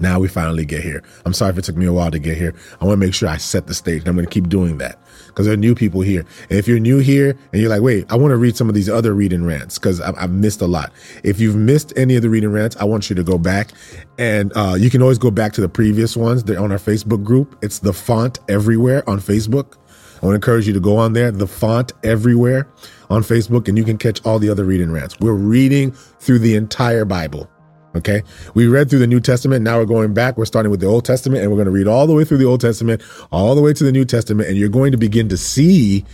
[0.00, 1.02] Now we finally get here.
[1.24, 2.54] I'm sorry if it took me a while to get here.
[2.80, 4.06] I want to make sure I set the stage.
[4.06, 6.24] I'm going to keep doing that because there are new people here.
[6.48, 8.74] And if you're new here and you're like, wait, I want to read some of
[8.74, 10.90] these other reading rants because I've, I've, missed a lot.
[11.22, 13.72] If you've missed any of the reading rants, I want you to go back
[14.18, 16.44] and uh, you can always go back to the previous ones.
[16.44, 17.58] They're on our Facebook group.
[17.62, 19.76] It's the font everywhere on Facebook.
[20.22, 22.68] I want to encourage you to go on there, the font everywhere
[23.08, 25.18] on Facebook, and you can catch all the other reading rants.
[25.18, 27.50] We're reading through the entire Bible.
[27.94, 28.22] Okay.
[28.54, 29.62] We read through the New Testament.
[29.62, 30.36] Now we're going back.
[30.36, 32.38] We're starting with the Old Testament and we're going to read all the way through
[32.38, 34.48] the Old Testament, all the way to the New Testament.
[34.48, 36.04] And you're going to begin to see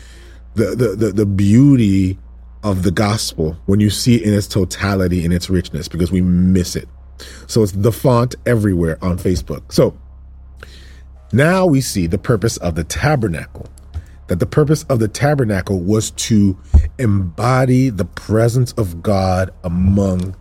[0.54, 2.18] the, the, the, the beauty
[2.62, 6.22] of the gospel when you see it in its totality, in its richness, because we
[6.22, 6.88] miss it.
[7.46, 9.70] So it's the font everywhere on Facebook.
[9.70, 9.96] So
[11.32, 13.66] now we see the purpose of the tabernacle
[14.28, 16.58] that the purpose of the tabernacle was to
[16.98, 20.34] embody the presence of God among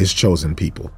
[0.00, 0.90] his chosen people.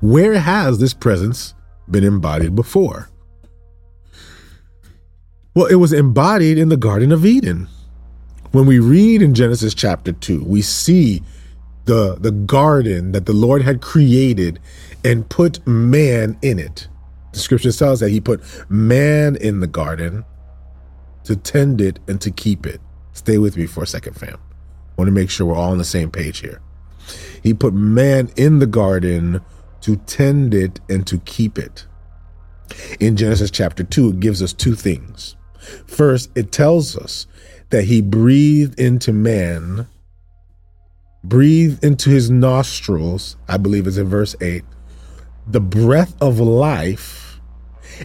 [0.00, 1.54] Where has this presence
[1.90, 3.08] been embodied before?
[5.54, 7.68] Well, it was embodied in the Garden of Eden.
[8.52, 11.22] When we read in Genesis chapter 2, we see
[11.86, 14.60] the, the garden that the Lord had created
[15.04, 16.86] and put man in it.
[17.32, 20.24] The scripture tells that he put man in the garden
[21.24, 22.80] to tend it and to keep it.
[23.12, 24.38] Stay with me for a second, fam.
[25.00, 26.60] Want to make sure we're all on the same page here.
[27.42, 29.40] He put man in the garden
[29.80, 31.86] to tend it and to keep it.
[33.00, 35.36] In Genesis chapter 2, it gives us two things.
[35.86, 37.26] First, it tells us
[37.70, 39.86] that he breathed into man,
[41.24, 44.62] breathed into his nostrils, I believe it's in verse 8,
[45.46, 47.40] the breath of life,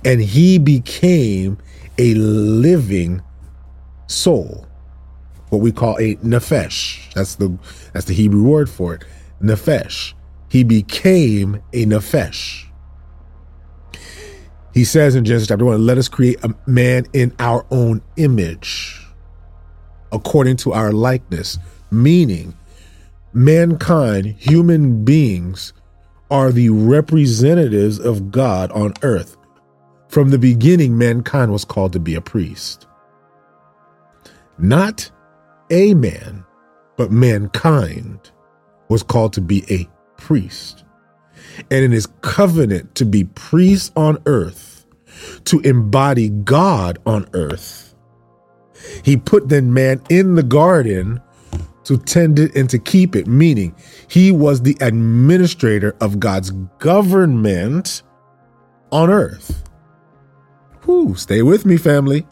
[0.06, 1.58] and he became
[1.98, 3.22] a living
[4.08, 4.66] soul.
[5.50, 7.14] What we call a nefesh.
[7.14, 7.58] That's the
[7.94, 9.06] that's the Hebrew word for it.
[9.42, 10.14] Nefesh.
[10.50, 12.66] He became a nefesh.
[14.74, 19.02] He says in Genesis chapter 1, let us create a man in our own image,
[20.12, 21.58] according to our likeness,
[21.92, 22.54] meaning
[23.32, 25.72] mankind, human beings,
[26.30, 29.38] are the representatives of God on earth.
[30.10, 32.88] From the beginning, mankind was called to be a priest.
[34.58, 35.10] Not
[35.70, 36.46] a man,
[36.98, 38.32] but mankind
[38.90, 39.90] was called to be a
[40.22, 40.84] priest.
[41.72, 44.86] And in his covenant to be priests on earth,
[45.46, 47.96] to embody God on earth,
[49.04, 51.22] he put then man in the garden
[51.86, 53.76] to tend it and to keep it, meaning
[54.08, 58.04] he was the administrator of God's government
[58.92, 59.64] on earth.
[60.84, 62.28] Whew, stay with me, family.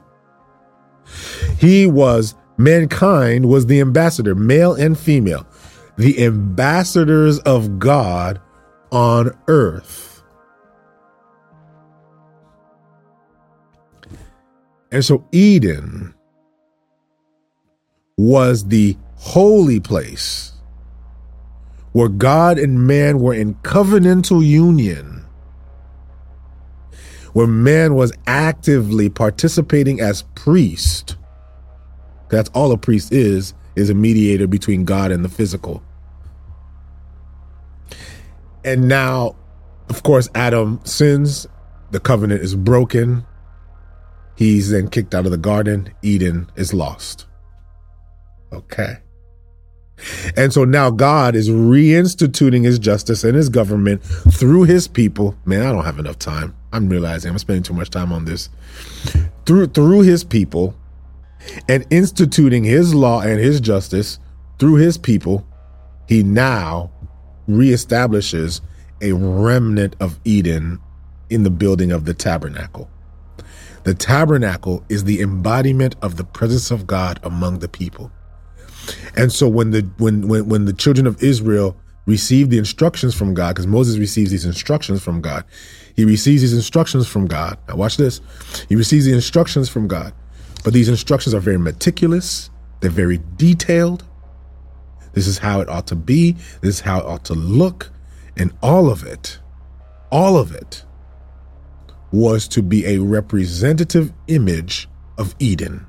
[1.58, 5.46] He was, mankind was the ambassador, male and female,
[5.98, 8.42] the ambassadors of God
[8.92, 10.24] on earth.
[14.92, 16.14] And so Eden
[18.16, 20.54] was the holy place
[21.94, 25.26] where God and man were in covenantal union,
[27.34, 31.16] where man was actively participating as priest.
[32.34, 35.84] That's all a priest is, is a mediator between God and the physical.
[38.66, 39.36] And now,
[39.90, 41.48] of course, Adam sins,
[41.92, 43.24] the covenant is broken.
[44.36, 45.94] He's then kicked out of the garden.
[46.02, 47.28] Eden is lost.
[48.52, 48.98] Okay.
[50.36, 55.36] And so now God is reinstituting his justice and his government through his people.
[55.46, 56.56] Man, I don't have enough time.
[56.72, 58.50] I'm realizing I'm spending too much time on this.
[59.46, 60.76] Through through his people
[61.68, 64.20] and instituting his law and his justice
[64.60, 65.46] through his people,
[66.08, 66.92] he now
[67.48, 68.62] reestablishes
[69.02, 70.80] a remnant of Eden
[71.30, 72.90] in the building of the tabernacle.
[73.84, 78.12] The tabernacle is the embodiment of the presence of God among the people.
[79.16, 81.76] And so when the when when when the children of Israel
[82.06, 85.46] received the instructions from God, because Moses receives these instructions from God,
[85.96, 87.58] he receives these instructions from God.
[87.68, 88.22] Now watch this.
[88.70, 90.14] He receives the instructions from God.
[90.64, 92.50] But these instructions are very meticulous,
[92.80, 94.06] they're very detailed.
[95.14, 97.92] This is how it ought to be, this is how it ought to look,
[98.36, 99.40] and all of it,
[100.12, 100.84] all of it
[102.12, 104.88] was to be a representative image
[105.18, 105.86] of Eden.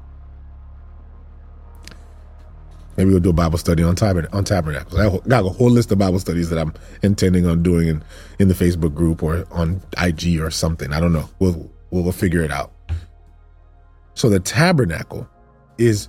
[2.96, 4.98] Maybe we'll do a Bible study on, tabern- on tabernacles.
[4.98, 6.72] I got a whole list of Bible studies that I'm
[7.02, 8.04] intending on doing in,
[8.38, 10.92] in the Facebook group or on IG or something.
[10.92, 11.28] I don't know.
[11.38, 12.73] We'll, we'll, we'll figure it out.
[14.14, 15.28] So the tabernacle
[15.78, 16.08] is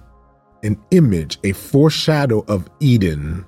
[0.64, 3.46] an image, a foreshadow of Eden.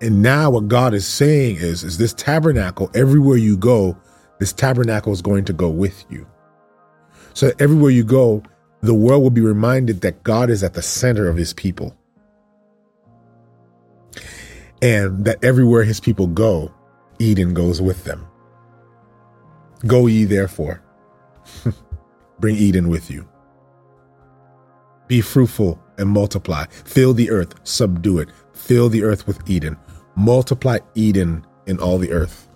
[0.00, 3.96] And now what God is saying is, is this tabernacle, everywhere you go,
[4.38, 6.26] this tabernacle is going to go with you.
[7.34, 8.42] So everywhere you go,
[8.80, 11.96] the world will be reminded that God is at the center of his people.
[14.80, 16.72] And that everywhere his people go,
[17.18, 18.26] Eden goes with them.
[19.86, 20.82] Go ye therefore.
[22.40, 23.28] Bring Eden with you.
[25.06, 26.66] Be fruitful and multiply.
[26.66, 28.28] Fill the earth, subdue it.
[28.52, 29.76] Fill the earth with Eden.
[30.16, 32.48] Multiply Eden in all the earth.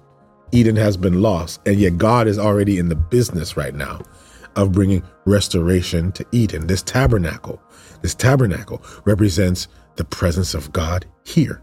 [0.53, 4.03] Eden has been lost, and yet God is already in the business right now
[4.57, 6.67] of bringing restoration to Eden.
[6.67, 7.63] This tabernacle,
[8.03, 11.63] this tabernacle represents the presence of God here.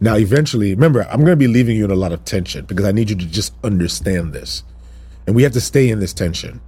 [0.00, 2.86] Now, eventually, remember, I'm going to be leaving you in a lot of tension because
[2.86, 4.62] I need you to just understand this.
[5.26, 6.60] And we have to stay in this tension.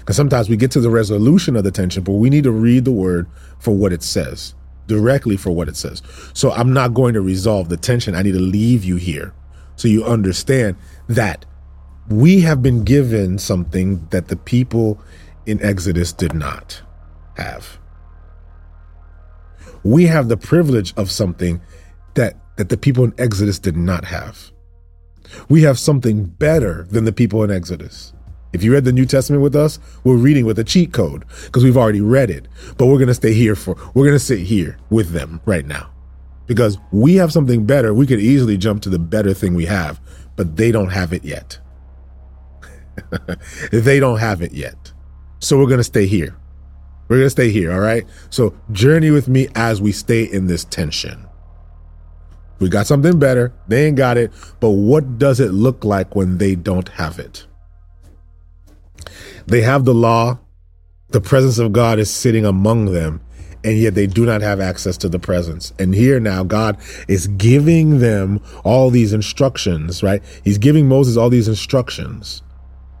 [0.00, 2.84] Because sometimes we get to the resolution of the tension, but we need to read
[2.84, 4.54] the word for what it says,
[4.86, 6.02] directly for what it says.
[6.32, 8.14] So I'm not going to resolve the tension.
[8.14, 9.34] I need to leave you here
[9.76, 10.76] so you understand
[11.08, 11.46] that
[12.08, 15.00] we have been given something that the people
[15.46, 16.82] in Exodus did not
[17.36, 17.78] have.
[19.82, 21.62] We have the privilege of something
[22.14, 24.50] that, that the people in Exodus did not have.
[25.48, 28.12] We have something better than the people in Exodus.
[28.52, 31.62] If you read the New Testament with us, we're reading with a cheat code because
[31.62, 32.48] we've already read it.
[32.76, 35.64] But we're going to stay here for, we're going to sit here with them right
[35.64, 35.90] now
[36.46, 37.94] because we have something better.
[37.94, 40.00] We could easily jump to the better thing we have,
[40.34, 41.60] but they don't have it yet.
[43.72, 44.92] they don't have it yet.
[45.38, 46.36] So we're going to stay here.
[47.08, 47.72] We're going to stay here.
[47.72, 48.04] All right.
[48.30, 51.26] So journey with me as we stay in this tension.
[52.60, 53.52] We got something better.
[53.66, 54.30] They ain't got it.
[54.60, 57.46] But what does it look like when they don't have it?
[59.46, 60.38] They have the law.
[61.08, 63.20] The presence of God is sitting among them,
[63.64, 65.72] and yet they do not have access to the presence.
[65.76, 66.76] And here now, God
[67.08, 70.22] is giving them all these instructions, right?
[70.44, 72.42] He's giving Moses all these instructions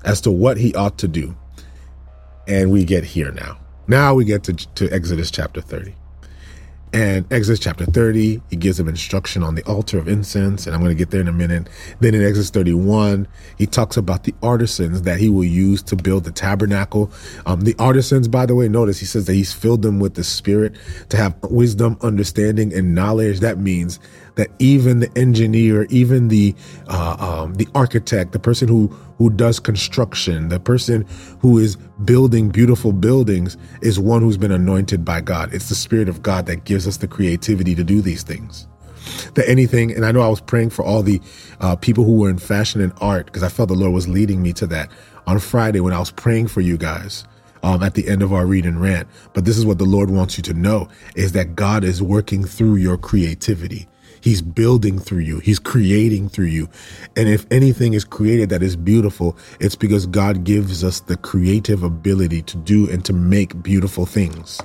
[0.04, 1.36] as to what he ought to do.
[2.48, 3.58] And we get here now.
[3.86, 5.94] Now we get to, to Exodus chapter 30.
[6.92, 10.82] And Exodus chapter 30, he gives them instruction on the altar of incense, and I'm
[10.82, 11.68] going to get there in a minute.
[12.00, 16.24] Then in Exodus 31, he talks about the artisans that he will use to build
[16.24, 17.12] the tabernacle.
[17.46, 20.24] Um, the artisans, by the way, notice he says that he's filled them with the
[20.24, 20.74] Spirit
[21.10, 23.38] to have wisdom, understanding, and knowledge.
[23.38, 24.00] That means
[24.40, 26.54] that even the engineer, even the
[26.88, 28.86] uh, um, the architect, the person who
[29.18, 31.04] who does construction, the person
[31.40, 31.76] who is
[32.06, 35.52] building beautiful buildings, is one who's been anointed by God.
[35.52, 38.66] It's the Spirit of God that gives us the creativity to do these things.
[39.34, 41.20] That anything, and I know I was praying for all the
[41.60, 44.42] uh, people who were in fashion and art because I felt the Lord was leading
[44.42, 44.90] me to that
[45.26, 47.24] on Friday when I was praying for you guys.
[47.62, 49.06] Um, at the end of our read and rant.
[49.34, 52.42] But this is what the Lord wants you to know is that God is working
[52.42, 53.86] through your creativity.
[54.20, 55.38] He's building through you.
[55.40, 56.68] He's creating through you.
[57.16, 61.82] And if anything is created that is beautiful, it's because God gives us the creative
[61.82, 64.60] ability to do and to make beautiful things.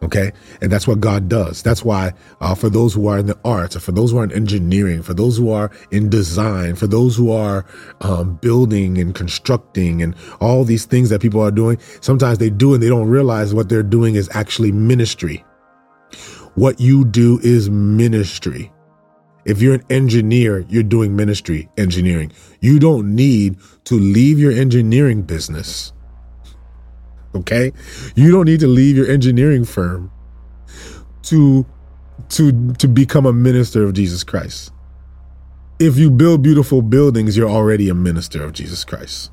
[0.00, 0.30] Okay.
[0.60, 1.60] And that's what God does.
[1.62, 4.24] That's why, uh, for those who are in the arts, or for those who are
[4.24, 7.66] in engineering, for those who are in design, for those who are
[8.02, 12.74] um, building and constructing and all these things that people are doing, sometimes they do
[12.74, 15.44] and they don't realize what they're doing is actually ministry.
[16.58, 18.72] What you do is ministry.
[19.44, 22.32] If you're an engineer, you're doing ministry, engineering.
[22.60, 25.92] You don't need to leave your engineering business.
[27.32, 27.70] Okay?
[28.16, 30.10] You don't need to leave your engineering firm
[31.22, 31.64] to
[32.30, 34.72] to to become a minister of Jesus Christ.
[35.78, 39.30] If you build beautiful buildings, you're already a minister of Jesus Christ.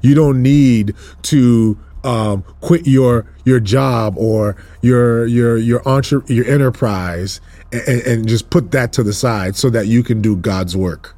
[0.00, 0.94] You don't need
[1.24, 7.40] to um, quit your your job or your your your entre- your enterprise
[7.72, 11.16] and, and just put that to the side so that you can do God's work.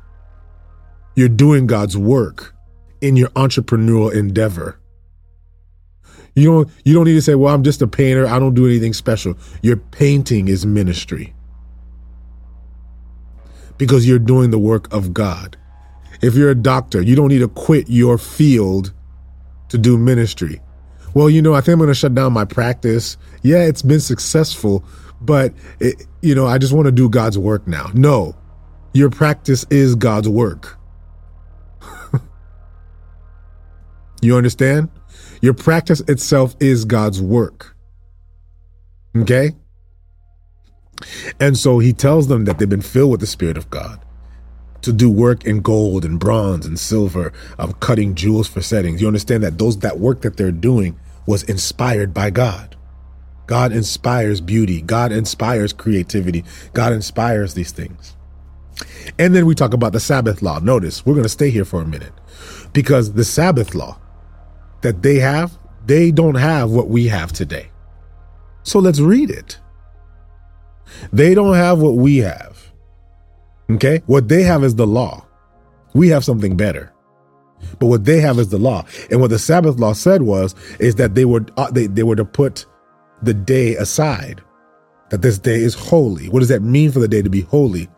[1.15, 2.55] You're doing God's work
[3.01, 4.79] in your entrepreneurial endeavor.
[6.35, 8.27] You don't you don't need to say, "Well, I'm just a painter.
[8.27, 11.35] I don't do anything special." Your painting is ministry.
[13.79, 15.57] Because you're doing the work of God.
[16.23, 18.93] If you're a doctor, you don't need to quit your field
[19.71, 20.61] to do ministry
[21.15, 23.17] well, you know, I think I'm going to shut down my practice.
[23.43, 24.85] Yeah, it's been successful,
[25.21, 27.91] but, it, you know, I just want to do God's work now.
[27.95, 28.37] No,
[28.93, 30.79] your practice is God's work.
[34.23, 34.91] you understand?
[35.41, 37.77] Your practice itself is God's work.
[39.17, 39.53] Okay?
[41.41, 44.02] And so he tells them that they've been filled with the Spirit of God
[44.83, 49.01] to do work in gold and bronze and silver, of cutting jewels for settings.
[49.01, 52.77] You understand that those that work that they're doing was inspired by God.
[53.47, 54.81] God inspires beauty.
[54.81, 56.45] God inspires creativity.
[56.73, 58.17] God inspires these things.
[59.19, 60.59] And then we talk about the Sabbath law.
[60.59, 62.13] Notice, we're going to stay here for a minute
[62.73, 63.99] because the Sabbath law
[64.81, 67.69] that they have, they don't have what we have today.
[68.63, 69.59] So let's read it.
[71.13, 72.52] They don't have what we have.
[73.71, 74.03] Okay?
[74.07, 75.25] What they have is the law.
[75.95, 76.93] We have something better.
[77.79, 78.85] But what they have is the law.
[79.11, 82.17] And what the Sabbath law said was, is that they were, uh, they, they were
[82.17, 82.67] to put
[83.23, 84.43] the day aside,
[85.11, 86.29] that this day is holy.
[86.29, 87.89] What does that mean for the day to be holy?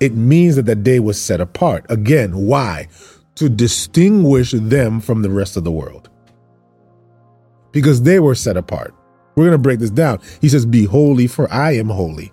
[0.00, 1.86] It means that the day was set apart.
[1.88, 2.88] Again, why?
[3.36, 6.10] To distinguish them from the rest of the world.
[7.72, 8.94] Because they were set apart.
[9.34, 10.20] We're going to break this down.
[10.40, 12.32] He says, Be holy, for I am holy.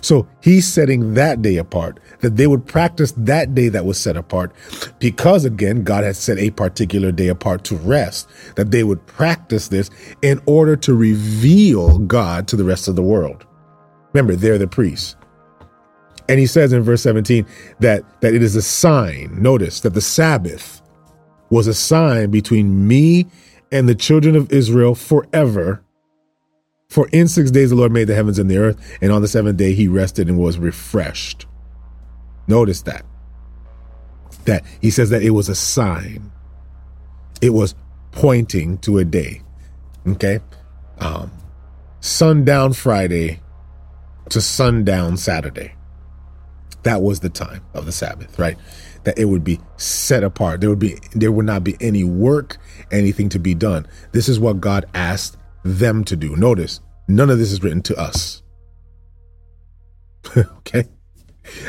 [0.00, 4.16] So he's setting that day apart, that they would practice that day that was set
[4.16, 4.52] apart
[4.98, 9.68] because, again, God had set a particular day apart to rest, that they would practice
[9.68, 9.90] this
[10.22, 13.46] in order to reveal God to the rest of the world.
[14.12, 15.16] Remember, they're the priests.
[16.28, 17.46] And he says in verse 17
[17.80, 19.40] that, that it is a sign.
[19.40, 20.82] Notice that the Sabbath
[21.50, 23.26] was a sign between me
[23.72, 25.82] and the children of Israel forever
[26.88, 29.28] for in six days the Lord made the heavens and the earth, and on the
[29.28, 31.46] seventh day he rested and was refreshed.
[32.46, 33.04] Notice that.
[34.46, 36.32] That he says that it was a sign.
[37.42, 37.74] It was
[38.12, 39.42] pointing to a day.
[40.06, 40.40] Okay?
[40.98, 41.30] Um,
[42.00, 43.40] sundown Friday
[44.30, 45.74] to sundown Saturday.
[46.84, 48.56] That was the time of the Sabbath, right?
[49.04, 50.60] That it would be set apart.
[50.60, 52.56] There would be there would not be any work,
[52.90, 53.86] anything to be done.
[54.12, 56.36] This is what God asked them to do.
[56.36, 58.42] Notice, none of this is written to us.
[60.36, 60.84] okay?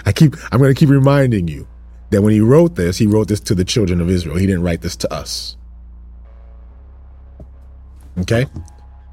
[0.06, 1.68] I keep I'm going to keep reminding you
[2.10, 4.38] that when he wrote this, he wrote this to the children of Israel.
[4.38, 5.58] He didn't write this to us.
[8.18, 8.48] Okay?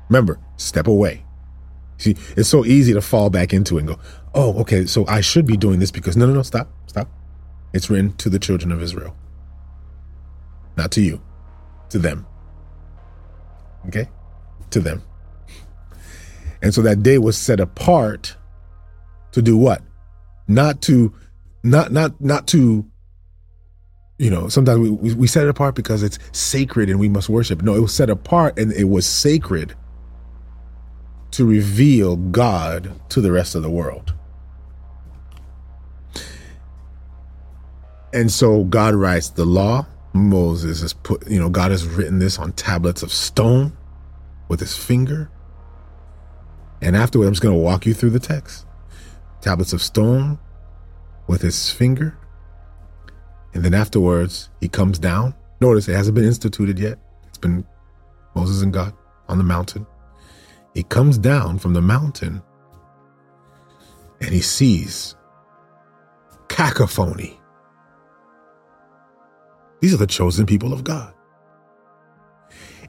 [0.08, 1.24] Remember, step away.
[1.98, 3.98] See, it's so easy to fall back into it and go,
[4.34, 6.68] "Oh, okay, so I should be doing this because no, no, no, stop.
[6.86, 7.08] Stop.
[7.72, 9.16] It's written to the children of Israel.
[10.76, 11.20] Not to you,
[11.90, 12.26] to them."
[13.88, 14.08] Okay?
[14.70, 15.02] To them.
[16.62, 18.36] And so that day was set apart
[19.32, 19.82] to do what?
[20.48, 21.12] Not to,
[21.62, 22.84] not, not, not to,
[24.18, 27.28] you know, sometimes we, we, we set it apart because it's sacred and we must
[27.28, 27.62] worship.
[27.62, 29.74] No, it was set apart and it was sacred
[31.32, 34.14] to reveal God to the rest of the world.
[38.12, 39.86] And so God writes the law.
[40.14, 43.76] Moses has put, you know, God has written this on tablets of stone
[44.48, 45.30] with his finger.
[46.80, 48.66] And afterward, I'm just going to walk you through the text.
[49.40, 50.38] Tablets of stone
[51.26, 52.16] with his finger.
[53.54, 55.34] And then afterwards, he comes down.
[55.60, 56.98] Notice it hasn't been instituted yet.
[57.26, 57.64] It's been
[58.34, 58.92] Moses and God
[59.28, 59.86] on the mountain.
[60.74, 62.42] He comes down from the mountain
[64.20, 65.16] and he sees
[66.48, 67.40] cacophony.
[69.80, 71.14] These are the chosen people of God.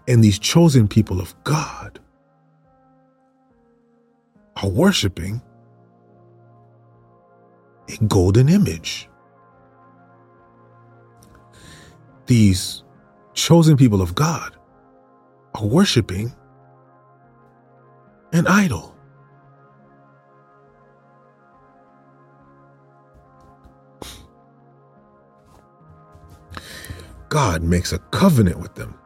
[0.08, 2.00] And these chosen people of God
[4.56, 5.42] are worshiping
[7.90, 9.10] a golden image.
[12.26, 12.84] These
[13.34, 14.58] chosen people of God
[15.56, 16.34] are worshiping
[18.34, 18.94] an idol.
[27.30, 28.98] God makes a covenant with them,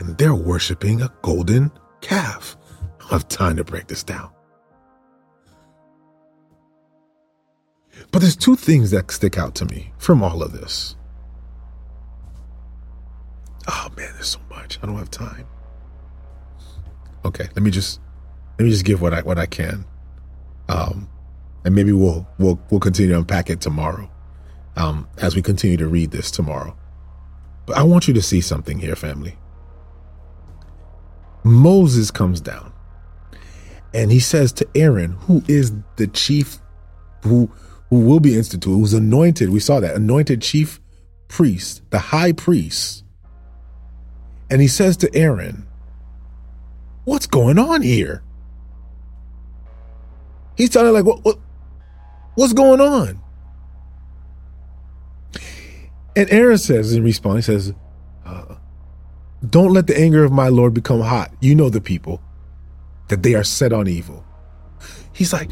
[0.00, 1.70] and they're worshiping a golden
[2.00, 2.56] calf.
[3.00, 4.30] I have time to break this down.
[8.12, 10.96] But there's two things that stick out to me from all of this.
[13.68, 14.78] Oh man, there's so much.
[14.82, 15.46] I don't have time.
[17.24, 18.00] Okay, let me just
[18.58, 19.84] let me just give what I what I can.
[20.68, 21.08] Um
[21.64, 24.10] and maybe we'll we'll we'll continue to unpack it tomorrow.
[24.76, 26.76] Um as we continue to read this tomorrow.
[27.66, 29.36] But I want you to see something here, family.
[31.44, 32.72] Moses comes down
[33.94, 36.58] and he says to Aaron, who is the chief
[37.22, 37.50] who
[37.90, 39.50] who will be instituted, who's anointed.
[39.50, 40.80] We saw that anointed chief
[41.28, 43.04] priest, the high priest.
[44.48, 45.66] And he says to Aaron,
[47.04, 48.22] What's going on here?
[50.56, 51.38] He's telling like, what, what,
[52.34, 53.20] what's going on?
[56.14, 57.74] And Aaron says in response, he says,
[59.48, 61.32] Don't let the anger of my Lord become hot.
[61.40, 62.20] You know the people,
[63.08, 64.24] that they are set on evil.
[65.12, 65.50] He's like,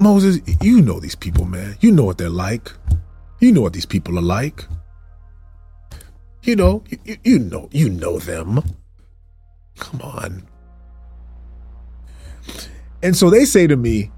[0.00, 1.76] Moses, you know these people, man.
[1.80, 2.72] You know what they're like.
[3.40, 4.64] You know what these people are like.
[6.42, 8.62] You know, you, you know, you know them.
[9.78, 10.46] Come on.
[13.02, 14.10] And so they say to me,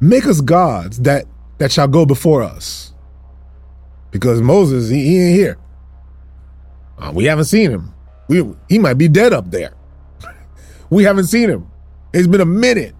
[0.00, 1.26] make us gods that
[1.58, 2.94] that shall go before us.
[4.10, 5.58] Because Moses, he, he ain't here.
[7.00, 7.94] Uh, we haven't seen him.
[8.28, 9.72] We, he might be dead up there.
[10.90, 11.70] we haven't seen him.
[12.12, 12.94] It's been a minute.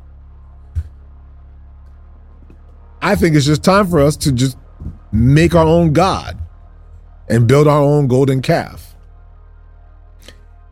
[3.02, 4.56] I think it's just time for us to just
[5.12, 6.38] make our own God
[7.28, 8.94] and build our own golden calf.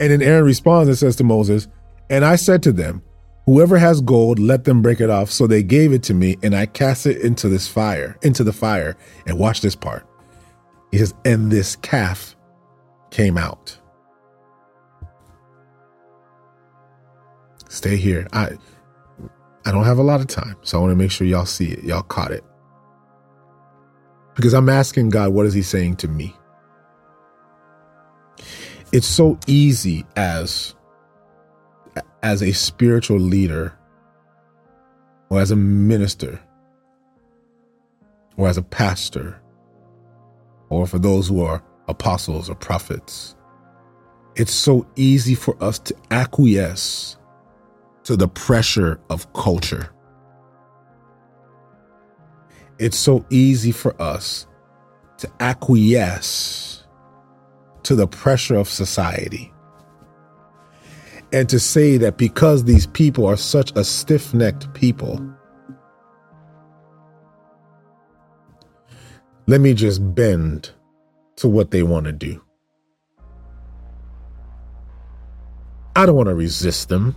[0.00, 1.68] And then Aaron responds and says to Moses,
[2.10, 3.02] And I said to them,
[3.46, 5.30] Whoever has gold, let them break it off.
[5.30, 8.52] So they gave it to me, and I cast it into this fire, into the
[8.52, 8.96] fire.
[9.26, 10.06] And watch this part.
[10.92, 12.36] He says, And this calf
[13.10, 13.78] came out.
[17.68, 18.26] Stay here.
[18.32, 18.50] I
[19.64, 21.72] I don't have a lot of time, so I want to make sure y'all see
[21.72, 21.84] it.
[21.84, 22.42] Y'all caught it.
[24.34, 26.34] Because I'm asking God, what is He saying to me?
[28.92, 30.74] It's so easy as
[32.22, 33.76] as a spiritual leader
[35.28, 36.40] or as a minister
[38.36, 39.40] or as a pastor
[40.70, 43.34] or for those who are apostles or prophets.
[44.36, 47.16] It's so easy for us to acquiesce
[48.04, 49.90] to the pressure of culture.
[52.78, 54.46] It's so easy for us
[55.18, 56.84] to acquiesce
[57.82, 59.52] to the pressure of society.
[61.32, 65.20] And to say that because these people are such a stiff necked people,
[69.46, 70.70] let me just bend
[71.38, 72.42] to what they want to do.
[75.94, 77.16] I don't want to resist them.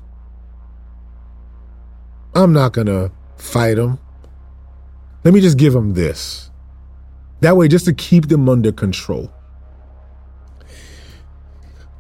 [2.36, 4.00] I'm not going to fight them.
[5.24, 6.52] Let me just give them this.
[7.42, 9.34] That way, just to keep them under control.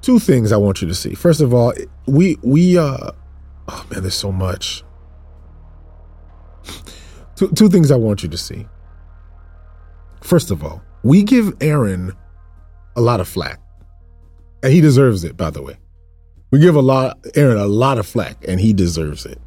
[0.01, 1.15] Two things I want you to see.
[1.15, 1.73] First of all,
[2.05, 3.11] we, we, uh,
[3.67, 4.83] oh man, there's so much.
[7.35, 8.67] Two, two things I want you to see.
[10.21, 12.15] First of all, we give Aaron
[12.95, 13.59] a lot of flack.
[14.63, 15.77] And he deserves it, by the way.
[16.51, 19.39] We give a lot Aaron a lot of flack, and he deserves it.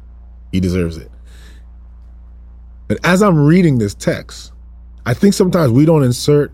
[0.51, 1.09] He deserves it.
[2.87, 4.51] But as I'm reading this text,
[5.05, 6.51] I think sometimes we don't insert,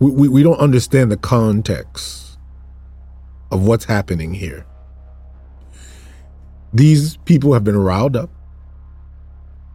[0.00, 2.38] we, we, we don't understand the context
[3.50, 4.66] of what's happening here.
[6.72, 8.30] These people have been riled up.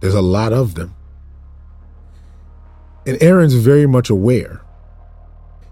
[0.02, 0.96] There's a lot of them.
[3.10, 4.62] And Aaron's very much aware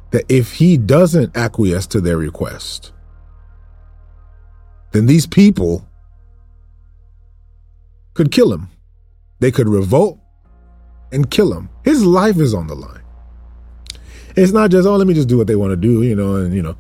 [0.09, 2.91] that if he doesn't acquiesce to their request,
[4.91, 5.87] then these people
[8.15, 8.69] could kill him.
[9.39, 10.17] They could revolt
[11.11, 11.69] and kill him.
[11.85, 13.03] His life is on the line.
[14.35, 16.37] It's not just, oh, let me just do what they want to do, you know,
[16.37, 16.75] and, you know.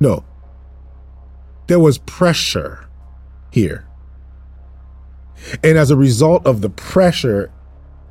[0.00, 0.24] No.
[1.66, 2.88] There was pressure
[3.50, 3.86] here.
[5.62, 7.52] And as a result of the pressure,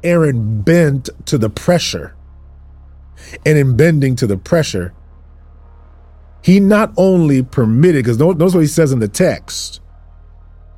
[0.07, 2.15] Aaron bent to the pressure.
[3.45, 4.93] And in bending to the pressure,
[6.41, 9.81] he not only permitted, because notice what he says in the text.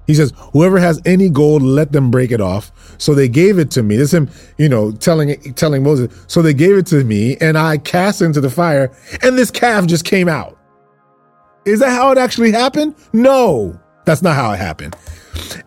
[0.08, 3.70] He says, "Whoever has any gold, let them break it off." So they gave it
[3.72, 3.98] to me.
[3.98, 6.12] This is him, you know, telling telling Moses.
[6.26, 9.86] So they gave it to me, and I cast into the fire, and this calf
[9.86, 10.58] just came out.
[11.66, 12.96] Is that how it actually happened?
[13.14, 14.96] No, that's not how it happened.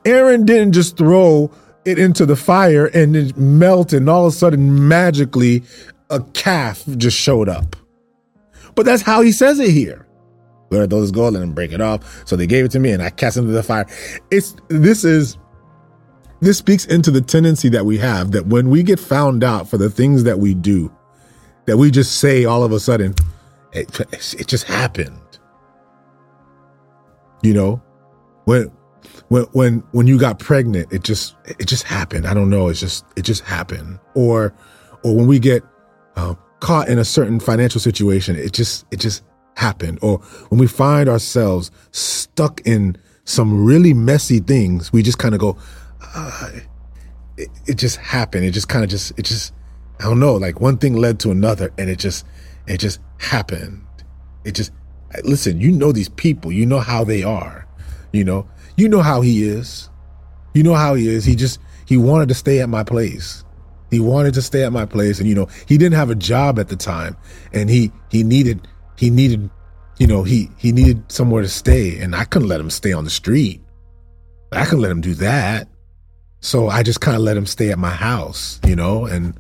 [0.05, 1.53] Aaron didn't just throw
[1.85, 5.63] it into the fire and it melted, and all of a sudden, magically,
[6.11, 7.77] a calf just showed up.
[8.75, 10.07] But that's how he says it here.
[10.69, 12.27] Where those Let him break it off.
[12.27, 13.87] So they gave it to me and I cast into the fire.
[14.31, 15.37] It's this is
[16.41, 19.77] this speaks into the tendency that we have that when we get found out for
[19.77, 20.91] the things that we do,
[21.67, 23.15] that we just say all of a sudden,
[23.73, 25.21] it, it just happened.
[27.43, 27.83] You know,
[28.45, 28.73] when
[29.29, 32.27] when when when you got pregnant, it just it just happened.
[32.27, 32.69] I don't know.
[32.69, 33.99] It's just it just happened.
[34.15, 34.55] Or
[35.05, 35.63] or when we get
[36.17, 38.37] uh, caught in a certain financial situation.
[38.37, 39.25] It just it just
[39.57, 39.99] happened.
[40.01, 45.41] Or when we find ourselves stuck in some really messy things, we just kind of
[45.41, 45.59] go,
[46.15, 46.51] uh,
[47.37, 48.45] it, it just happened.
[48.45, 49.53] It just kind of just it just
[49.99, 50.35] I don't know.
[50.35, 52.25] Like one thing led to another, and it just
[52.69, 53.85] it just happened.
[54.45, 54.73] It just
[55.25, 55.61] listen.
[55.61, 56.53] You know these people.
[56.53, 57.67] You know how they are.
[58.13, 58.49] You know.
[58.77, 59.89] You know how he is.
[60.55, 61.25] You know how he is.
[61.25, 63.45] He just he wanted to stay at my place.
[63.91, 66.59] He wanted to stay at my place, and you know, he didn't have a job
[66.59, 67.17] at the time,
[67.53, 68.67] and he he needed
[68.97, 69.51] he needed,
[69.99, 73.05] you know, he he needed somewhere to stay, and I couldn't let him stay on
[73.05, 73.61] the street.
[74.51, 75.69] I couldn't let him do that.
[76.41, 79.39] So I just kind of let him stay at my house, you know, and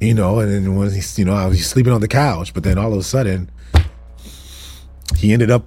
[0.00, 2.62] you know, and then when he's, you know, I was sleeping on the couch, but
[2.62, 3.50] then all of a sudden,
[5.16, 5.66] he ended up,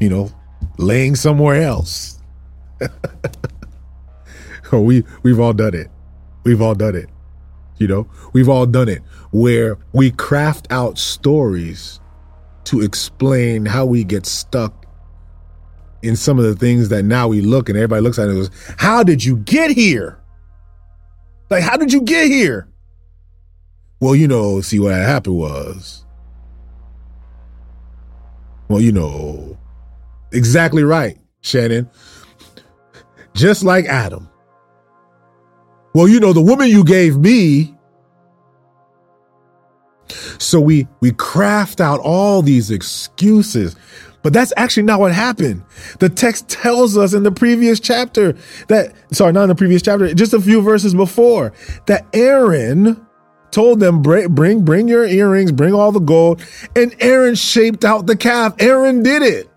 [0.00, 0.30] you know,
[0.78, 2.20] laying somewhere else.
[4.72, 5.90] oh, we we've all done it.
[6.44, 7.08] We've all done it.
[7.78, 9.02] You know, we've all done it
[9.32, 12.00] where we craft out stories
[12.64, 14.86] to explain how we get stuck
[16.02, 18.38] in some of the things that now we look and everybody looks at it and
[18.38, 20.20] goes, How did you get here?
[21.50, 22.68] Like, how did you get here?
[24.00, 26.04] Well, you know, see what happened was.
[28.68, 29.58] Well, you know,
[30.34, 31.88] exactly right, Shannon.
[33.34, 34.28] Just like Adam.
[35.94, 37.74] Well, you know, the woman you gave me.
[40.38, 43.76] So we we craft out all these excuses.
[44.22, 45.62] But that's actually not what happened.
[45.98, 48.32] The text tells us in the previous chapter
[48.68, 51.52] that sorry, not in the previous chapter, just a few verses before,
[51.86, 53.06] that Aaron
[53.50, 56.42] told them bring bring bring your earrings, bring all the gold,
[56.74, 58.54] and Aaron shaped out the calf.
[58.58, 59.48] Aaron did it.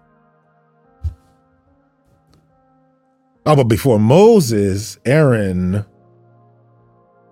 [3.48, 5.86] Oh, but before Moses, Aaron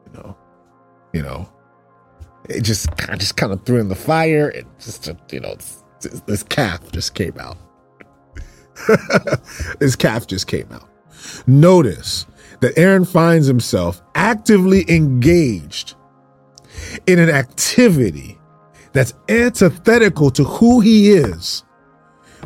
[0.06, 0.38] you know,
[1.12, 1.50] you know,
[2.48, 4.50] it just kind just kind of threw in the fire.
[4.50, 5.58] It just, you know,
[6.26, 7.58] this calf just came out.
[9.80, 10.88] this calf just came out.
[11.48, 12.26] Notice
[12.62, 15.96] that Aaron finds himself actively engaged
[17.08, 18.40] in an activity
[18.94, 21.66] that's antithetical to who he is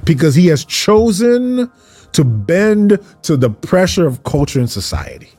[0.05, 1.71] because he has chosen
[2.13, 5.29] to bend to the pressure of culture and society.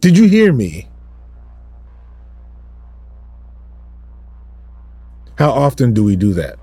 [0.00, 0.88] Did you hear me?
[5.38, 6.58] How often do we do that?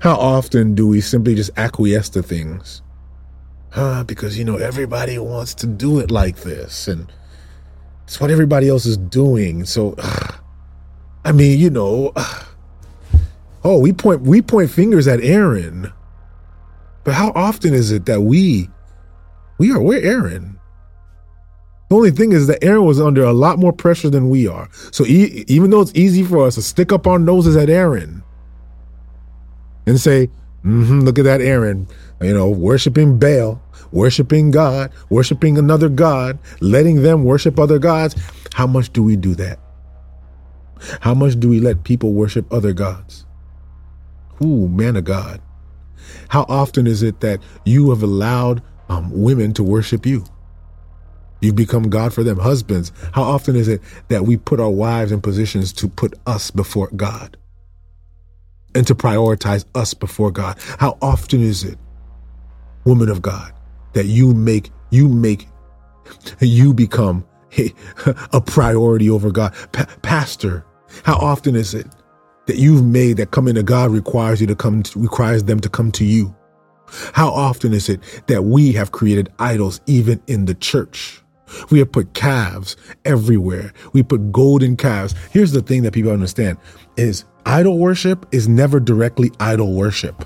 [0.00, 2.82] How often do we simply just acquiesce to things?
[3.70, 7.10] Huh, because you know everybody wants to do it like this and
[8.04, 9.64] it's what everybody else is doing.
[9.64, 10.32] So uh,
[11.24, 12.44] I mean, you know, uh,
[13.64, 15.92] oh, we point we point fingers at Aaron.
[17.04, 18.68] But how often is it that we
[19.58, 20.58] we are we're Aaron?
[21.88, 24.68] The only thing is that Aaron was under a lot more pressure than we are.
[24.92, 28.22] So e- even though it's easy for us to stick up our noses at Aaron,
[29.86, 30.28] and say,
[30.64, 31.86] mm-hmm, look at that Aaron,
[32.20, 33.60] you know, worshiping Baal,
[33.90, 38.16] worshiping God, worshiping another God, letting them worship other gods.
[38.54, 39.58] How much do we do that?
[41.00, 43.24] How much do we let people worship other gods?
[44.42, 45.40] Ooh, man of God.
[46.28, 50.24] How often is it that you have allowed um, women to worship you?
[51.40, 52.38] You've become God for them.
[52.38, 56.50] Husbands, how often is it that we put our wives in positions to put us
[56.50, 57.36] before God
[58.74, 60.58] and to prioritize us before God?
[60.78, 61.78] How often is it,
[62.84, 63.52] woman of God,
[63.94, 65.48] that you make, you make,
[66.40, 67.26] you become
[68.32, 69.52] a, priority over God?
[69.72, 70.64] Pa- Pastor,
[71.04, 71.88] how often is it
[72.46, 75.68] that you've made that coming to God requires you to come, to, requires them to
[75.68, 76.34] come to you?
[77.12, 81.22] How often is it that we have created idols even in the church?
[81.70, 83.72] We have put calves everywhere.
[83.92, 85.14] We put golden calves.
[85.30, 86.58] Here's the thing that people understand
[86.96, 90.24] is idol worship is never directly idol worship.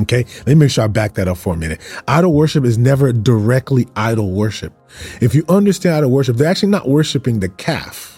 [0.00, 1.80] Okay, let me make sure I back that up for a minute.
[2.08, 4.72] Idol worship is never directly idol worship.
[5.20, 8.09] If you understand idol worship, they're actually not worshiping the calf.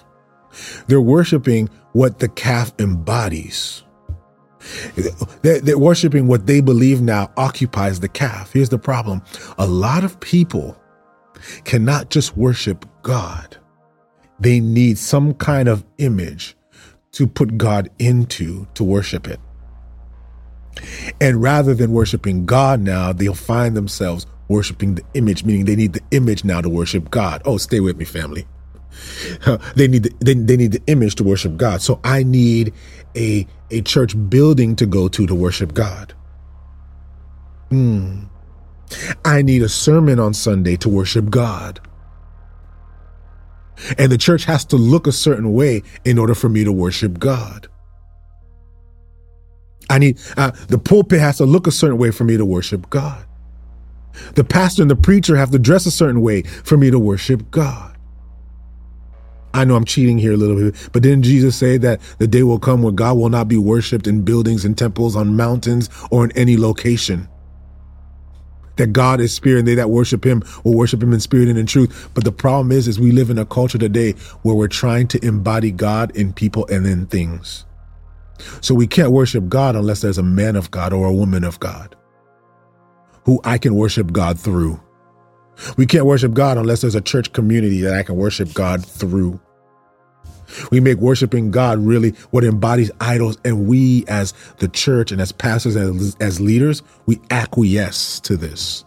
[0.87, 3.83] They're worshiping what the calf embodies.
[5.43, 8.53] They're, worshiping what they believe now occupies the calf.
[8.53, 9.23] Here's the problem.
[9.59, 10.77] A lot of people
[11.65, 13.57] cannot just worship God.
[14.39, 16.57] They need some kind of image
[17.13, 19.41] to put God into to worship it.
[21.21, 25.93] And rather than worshiping God now, they'll find themselves worshiping the image, meaning they need
[25.93, 27.43] the image now to worship God.
[27.45, 28.47] Oh, stay with me, family.
[29.75, 31.83] they need the, they, they need the image to worship God.
[31.83, 32.73] So I need
[33.17, 36.15] a a church building to go to to worship God.
[37.71, 38.25] Hmm.
[39.25, 41.81] I need a sermon on Sunday to worship God.
[43.99, 47.19] And the church has to look a certain way in order for me to worship
[47.19, 47.69] God.
[49.91, 52.89] I need, uh, the pulpit has to look a certain way for me to worship
[52.91, 53.25] God.
[54.35, 57.51] The pastor and the preacher have to dress a certain way for me to worship
[57.51, 57.92] God.
[59.55, 62.43] I know I'm cheating here a little bit, but didn't Jesus say that the day
[62.43, 66.25] will come when God will not be worshiped in buildings and temples, on mountains, or
[66.25, 67.29] in any location?
[68.77, 71.59] that God is spirit and they that worship him will worship him in spirit and
[71.59, 72.11] in truth.
[72.15, 75.25] But the problem is, is we live in a culture today where we're trying to
[75.25, 77.65] embody God in people and in things.
[78.61, 81.61] So we can't worship God unless there's a man of God or a woman of
[81.61, 81.95] God
[83.25, 84.81] who I can worship God through.
[85.77, 89.41] We can't worship God unless there's a church community that I can worship God through.
[90.71, 95.33] We make worshiping God really what embodies idols, and we as the church and as
[95.33, 98.85] pastors and as leaders, we acquiesce to this.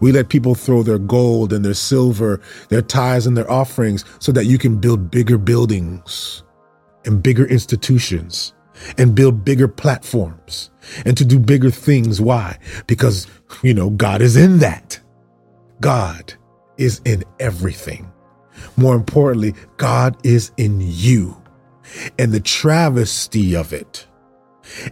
[0.00, 4.30] We let people throw their gold and their silver, their tithes and their offerings so
[4.32, 6.42] that you can build bigger buildings
[7.04, 8.52] and bigger institutions
[8.98, 10.70] and build bigger platforms
[11.04, 12.20] and to do bigger things.
[12.20, 12.58] Why?
[12.86, 13.26] Because,
[13.62, 15.00] you know, God is in that.
[15.80, 16.34] God
[16.76, 18.12] is in everything.
[18.76, 21.36] More importantly, God is in you.
[22.18, 24.06] And the travesty of it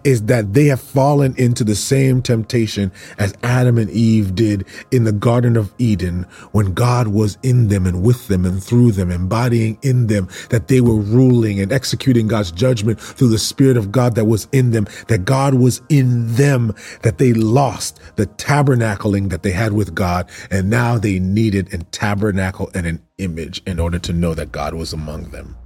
[0.04, 5.04] is that they have fallen into the same temptation as Adam and Eve did in
[5.04, 9.10] the Garden of Eden when God was in them and with them and through them,
[9.10, 13.92] embodying in them that they were ruling and executing God's judgment through the Spirit of
[13.92, 19.30] God that was in them, that God was in them, that they lost the tabernacling
[19.30, 20.28] that they had with God.
[20.50, 24.74] And now they needed a tabernacle and an image in order to know that God
[24.74, 25.56] was among them.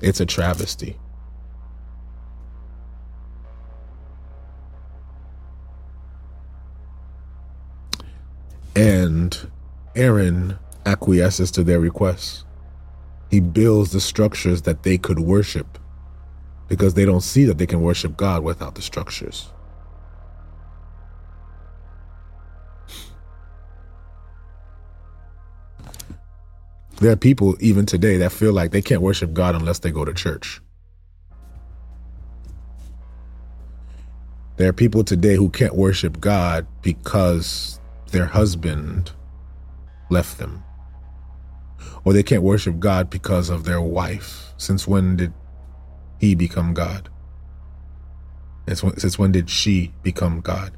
[0.00, 0.96] It's a travesty.
[8.74, 9.50] And
[9.94, 12.44] Aaron acquiesces to their requests.
[13.30, 15.78] He builds the structures that they could worship
[16.68, 19.48] because they don't see that they can worship God without the structures.
[27.02, 30.04] There are people even today that feel like they can't worship God unless they go
[30.04, 30.60] to church.
[34.56, 37.80] There are people today who can't worship God because
[38.12, 39.10] their husband
[40.10, 40.62] left them.
[42.04, 44.52] Or they can't worship God because of their wife.
[44.56, 45.32] Since when did
[46.20, 47.08] he become God?
[48.68, 50.72] Since when did she become God?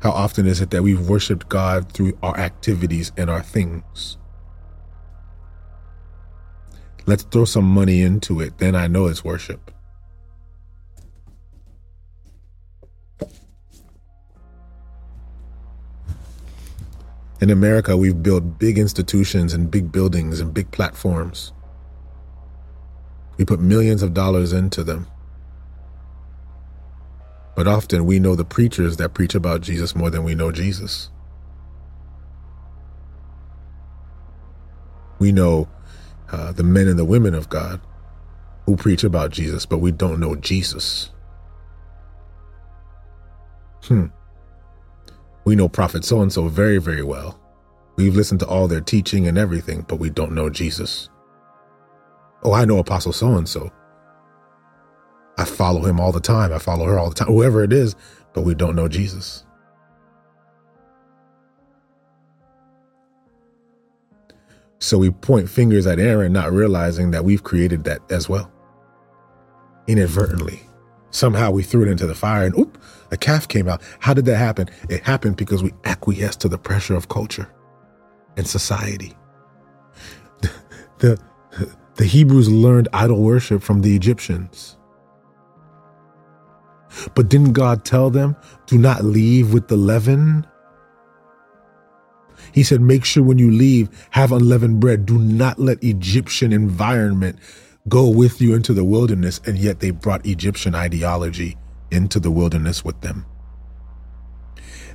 [0.00, 4.16] How often is it that we've worshiped God through our activities and our things?
[7.06, 9.70] Let's throw some money into it, then I know it's worship.
[17.40, 21.52] In America, we've built big institutions and big buildings and big platforms.
[23.36, 25.06] We put millions of dollars into them.
[27.54, 31.10] But often we know the preachers that preach about Jesus more than we know Jesus.
[35.20, 35.68] We know
[36.30, 37.80] uh, the men and the women of God
[38.66, 41.10] who preach about Jesus, but we don't know Jesus.
[43.84, 44.06] Hmm.
[45.48, 47.40] We know Prophet so and so very, very well.
[47.96, 51.08] We've listened to all their teaching and everything, but we don't know Jesus.
[52.42, 53.72] Oh, I know Apostle so and so.
[55.38, 56.52] I follow him all the time.
[56.52, 57.96] I follow her all the time, whoever it is,
[58.34, 59.46] but we don't know Jesus.
[64.80, 68.52] So we point fingers at Aaron, not realizing that we've created that as well.
[69.86, 70.60] Inadvertently.
[71.10, 72.76] Somehow we threw it into the fire and oop,
[73.10, 73.82] a calf came out.
[74.00, 74.68] How did that happen?
[74.88, 77.48] It happened because we acquiesced to the pressure of culture
[78.36, 79.16] and society.
[80.40, 80.50] The,
[80.98, 81.22] the,
[81.94, 84.76] the Hebrews learned idol worship from the Egyptians.
[87.14, 88.36] But didn't God tell them,
[88.66, 90.46] do not leave with the leaven?
[92.52, 95.06] He said, make sure when you leave, have unleavened bread.
[95.06, 97.38] Do not let Egyptian environment
[97.88, 99.40] go with you into the wilderness.
[99.44, 101.56] And yet they brought Egyptian ideology
[101.90, 103.26] into the wilderness with them.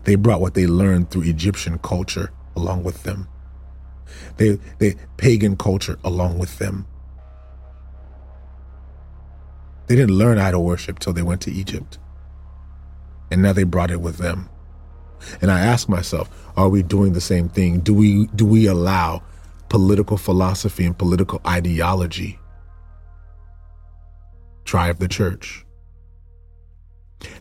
[0.04, 3.28] They brought what they learned through Egyptian culture along with them.
[4.38, 6.86] They, they pagan culture along with them.
[9.88, 11.98] They didn't learn idol worship till they went to Egypt.
[13.32, 14.50] And now they brought it with them.
[15.42, 17.80] And I ask myself, are we doing the same thing?
[17.80, 19.24] Do we do we allow
[19.70, 22.40] political philosophy and political ideology
[24.66, 25.63] drive the church?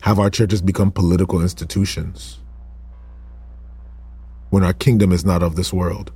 [0.01, 2.39] Have our churches become political institutions
[4.49, 6.11] when our kingdom is not of this world?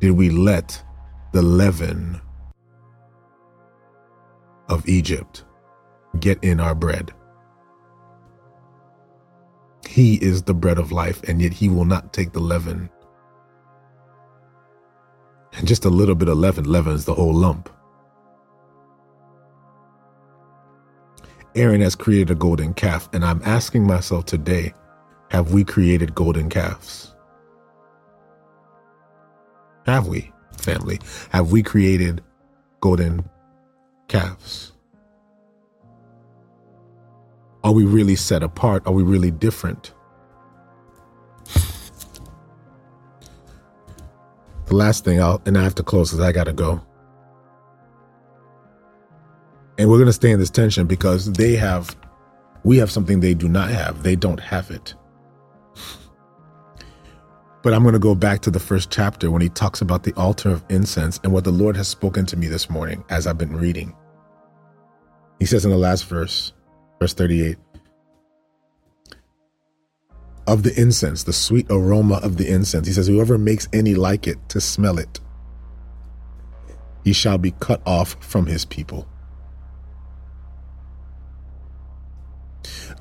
[0.00, 0.82] Did we let
[1.32, 2.20] the leaven
[4.70, 5.44] of Egypt
[6.18, 7.12] get in our bread.
[9.86, 12.88] He is the bread of life, and yet he will not take the leaven.
[15.52, 17.68] And just a little bit of leaven leavens the whole lump.
[21.54, 24.72] Aaron has created a golden calf, and I'm asking myself today
[25.30, 27.14] have we created golden calves?
[29.86, 31.00] Have we, family?
[31.30, 32.22] Have we created
[32.80, 33.28] golden
[34.08, 34.72] calves?
[37.62, 38.82] Are we really set apart?
[38.86, 39.92] Are we really different?
[44.66, 46.80] The last thing I'll, and I have to close because I got to go.
[49.80, 51.96] And we're going to stay in this tension because they have,
[52.64, 54.02] we have something they do not have.
[54.02, 54.94] They don't have it.
[57.62, 60.12] But I'm going to go back to the first chapter when he talks about the
[60.18, 63.38] altar of incense and what the Lord has spoken to me this morning as I've
[63.38, 63.96] been reading.
[65.38, 66.52] He says in the last verse,
[66.98, 67.56] verse 38,
[70.46, 72.86] of the incense, the sweet aroma of the incense.
[72.86, 75.20] He says, Whoever makes any like it to smell it,
[77.02, 79.08] he shall be cut off from his people.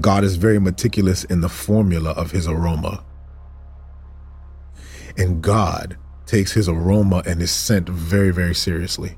[0.02, 3.04] God is very meticulous in the formula of his aroma.
[5.18, 9.18] And God takes his aroma and his scent very, very seriously.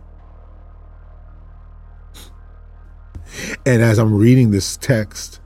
[3.66, 5.40] And as I'm reading this text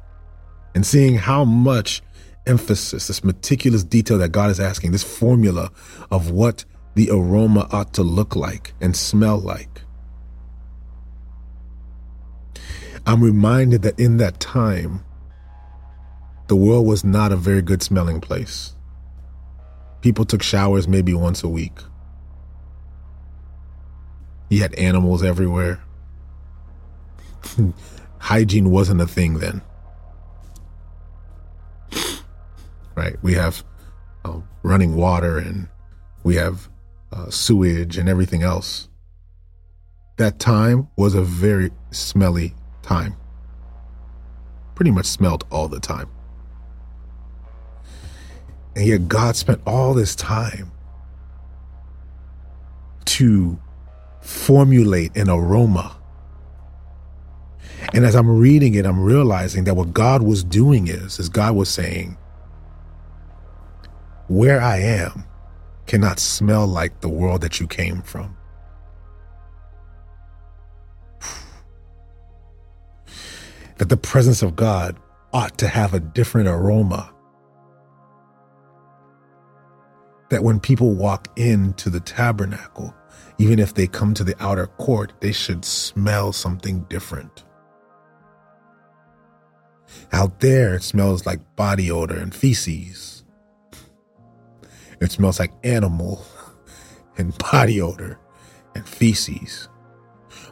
[0.73, 2.01] and seeing how much
[2.47, 5.71] emphasis, this meticulous detail that God is asking, this formula
[6.11, 6.63] of what
[6.93, 9.81] the aroma ought to look like and smell like,
[13.05, 15.03] I'm reminded that in that time,
[16.47, 18.75] the world was not a very good smelling place.
[20.01, 21.79] People took showers maybe once a week.
[24.49, 25.81] You had animals everywhere.
[28.19, 29.61] Hygiene wasn't a thing then.
[32.95, 33.15] Right?
[33.23, 33.63] We have
[34.23, 35.67] uh, running water and
[36.23, 36.69] we have
[37.11, 38.87] uh, sewage and everything else.
[40.17, 43.15] That time was a very smelly time.
[44.75, 46.09] Pretty much smelled all the time.
[48.75, 50.71] And yet God spent all this time
[53.05, 53.59] to
[54.21, 55.95] formulate an aroma
[57.95, 61.55] and as I'm reading it, I'm realizing that what God was doing is, is God
[61.55, 62.17] was saying,
[64.27, 65.23] where I am
[65.87, 68.35] cannot smell like the world that you came from.
[73.77, 74.97] That the presence of God
[75.33, 77.14] ought to have a different aroma.
[80.29, 82.93] That when people walk into the tabernacle,
[83.37, 87.43] even if they come to the outer court, they should smell something different.
[90.11, 93.23] Out there, it smells like body odor and feces.
[95.01, 96.25] It smells like animal
[97.17, 98.19] and body odor
[98.73, 99.67] and feces.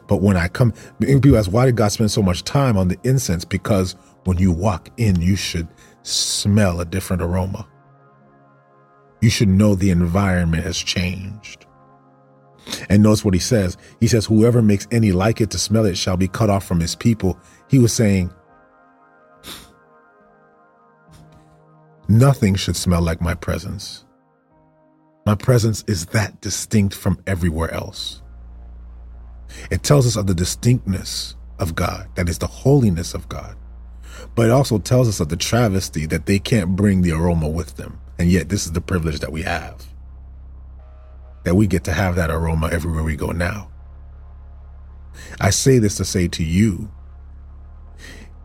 [0.06, 2.98] But when I come, people ask, why did God spend so much time on the
[3.04, 3.44] incense?
[3.44, 5.68] Because when you walk in, you should
[6.02, 7.66] smell a different aroma.
[9.24, 11.64] You should know the environment has changed.
[12.90, 13.78] And notice what he says.
[13.98, 16.78] He says, Whoever makes any like it to smell it shall be cut off from
[16.78, 17.38] his people.
[17.66, 18.30] He was saying,
[22.06, 24.04] Nothing should smell like my presence.
[25.24, 28.20] My presence is that distinct from everywhere else.
[29.70, 33.56] It tells us of the distinctness of God, that is the holiness of God.
[34.34, 37.76] But it also tells us of the travesty that they can't bring the aroma with
[37.76, 38.00] them.
[38.18, 39.84] And yet, this is the privilege that we have
[41.44, 43.70] that we get to have that aroma everywhere we go now.
[45.40, 46.90] I say this to say to you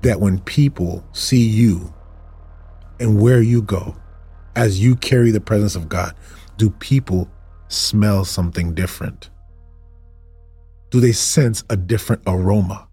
[0.02, 1.94] that when people see you
[3.00, 3.96] and where you go,
[4.56, 6.14] as you carry the presence of God,
[6.58, 7.30] do people
[7.70, 9.30] smell something different?
[10.90, 12.88] Do they sense a different aroma?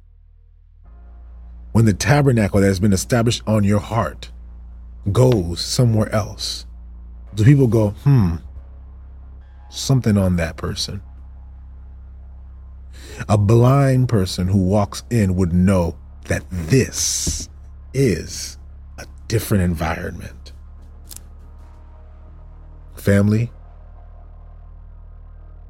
[1.72, 4.30] When the tabernacle that has been established on your heart
[5.12, 6.66] goes somewhere else,
[7.34, 8.36] do people go, hmm,
[9.70, 11.02] something on that person?
[13.28, 15.96] A blind person who walks in would know
[16.26, 17.48] that this
[17.94, 18.58] is
[18.98, 20.52] a different environment.
[22.96, 23.52] Family,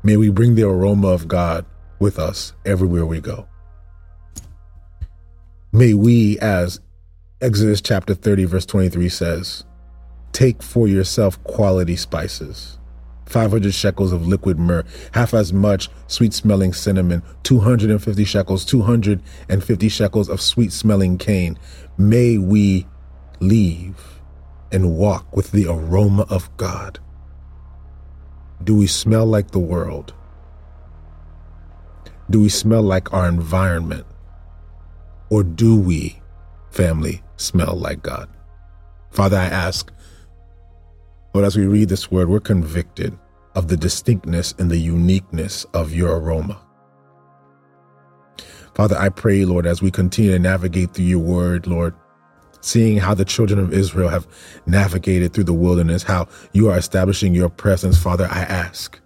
[0.02, 1.66] may we bring the aroma of God
[1.98, 3.46] with us everywhere we go.
[5.72, 6.80] May we, as
[7.42, 9.64] Exodus chapter 30, verse 23 says,
[10.32, 12.78] take for yourself quality spices
[13.26, 20.30] 500 shekels of liquid myrrh, half as much sweet smelling cinnamon, 250 shekels, 250 shekels
[20.30, 21.58] of sweet smelling cane.
[21.98, 22.86] May we
[23.40, 24.22] leave
[24.72, 27.00] and walk with the aroma of God.
[28.64, 30.14] Do we smell like the world?
[32.30, 34.06] Do we smell like our environment?
[35.28, 36.22] Or do we,
[36.70, 38.28] family, smell like God?
[39.10, 39.92] Father, I ask
[41.36, 43.18] Lord, as we read this word, we're convicted
[43.54, 46.58] of the distinctness and the uniqueness of your aroma.
[48.74, 51.94] Father, I pray, Lord, as we continue to navigate through your word, Lord,
[52.62, 54.26] seeing how the children of Israel have
[54.64, 58.98] navigated through the wilderness, how you are establishing your presence, Father, I ask,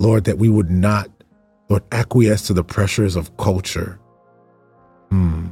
[0.00, 1.08] Lord, that we would not,
[1.68, 4.00] Lord, acquiesce to the pressures of culture,
[5.10, 5.46] hmm.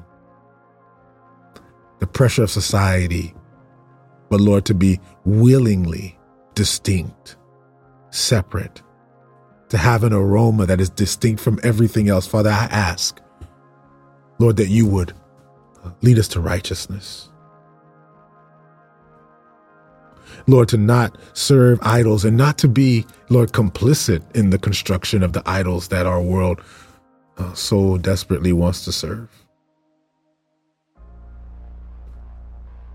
[1.99, 3.35] The pressure of society,
[4.31, 6.19] but Lord, to be willingly
[6.55, 7.37] distinct,
[8.11, 8.83] separate,
[9.69, 12.27] to have an aroma that is distinct from everything else.
[12.27, 13.21] Father, I ask,
[14.39, 15.13] Lord, that you would
[16.03, 17.31] lead us to righteousness.
[20.47, 25.33] Lord, to not serve idols and not to be, Lord, complicit in the construction of
[25.33, 26.61] the idols that our world
[27.39, 29.46] uh, so desperately wants to serve.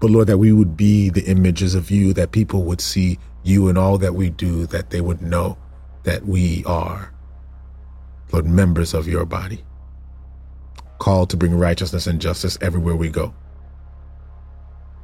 [0.02, 3.70] But Lord, that we would be the images of you, that people would see you
[3.70, 5.58] in all that we do, that they would know
[6.04, 7.13] that we are,
[8.32, 9.63] Lord, members of your body,
[10.97, 13.34] called to bring righteousness and justice everywhere we go.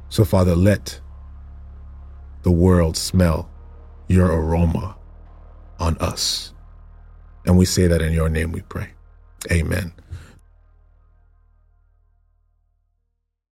[0.08, 1.00] So, Father, let
[2.42, 3.48] the world smell
[4.08, 4.96] your aroma
[5.78, 6.52] on us.
[7.46, 8.88] And we say that in your name we pray.
[9.52, 9.92] Amen.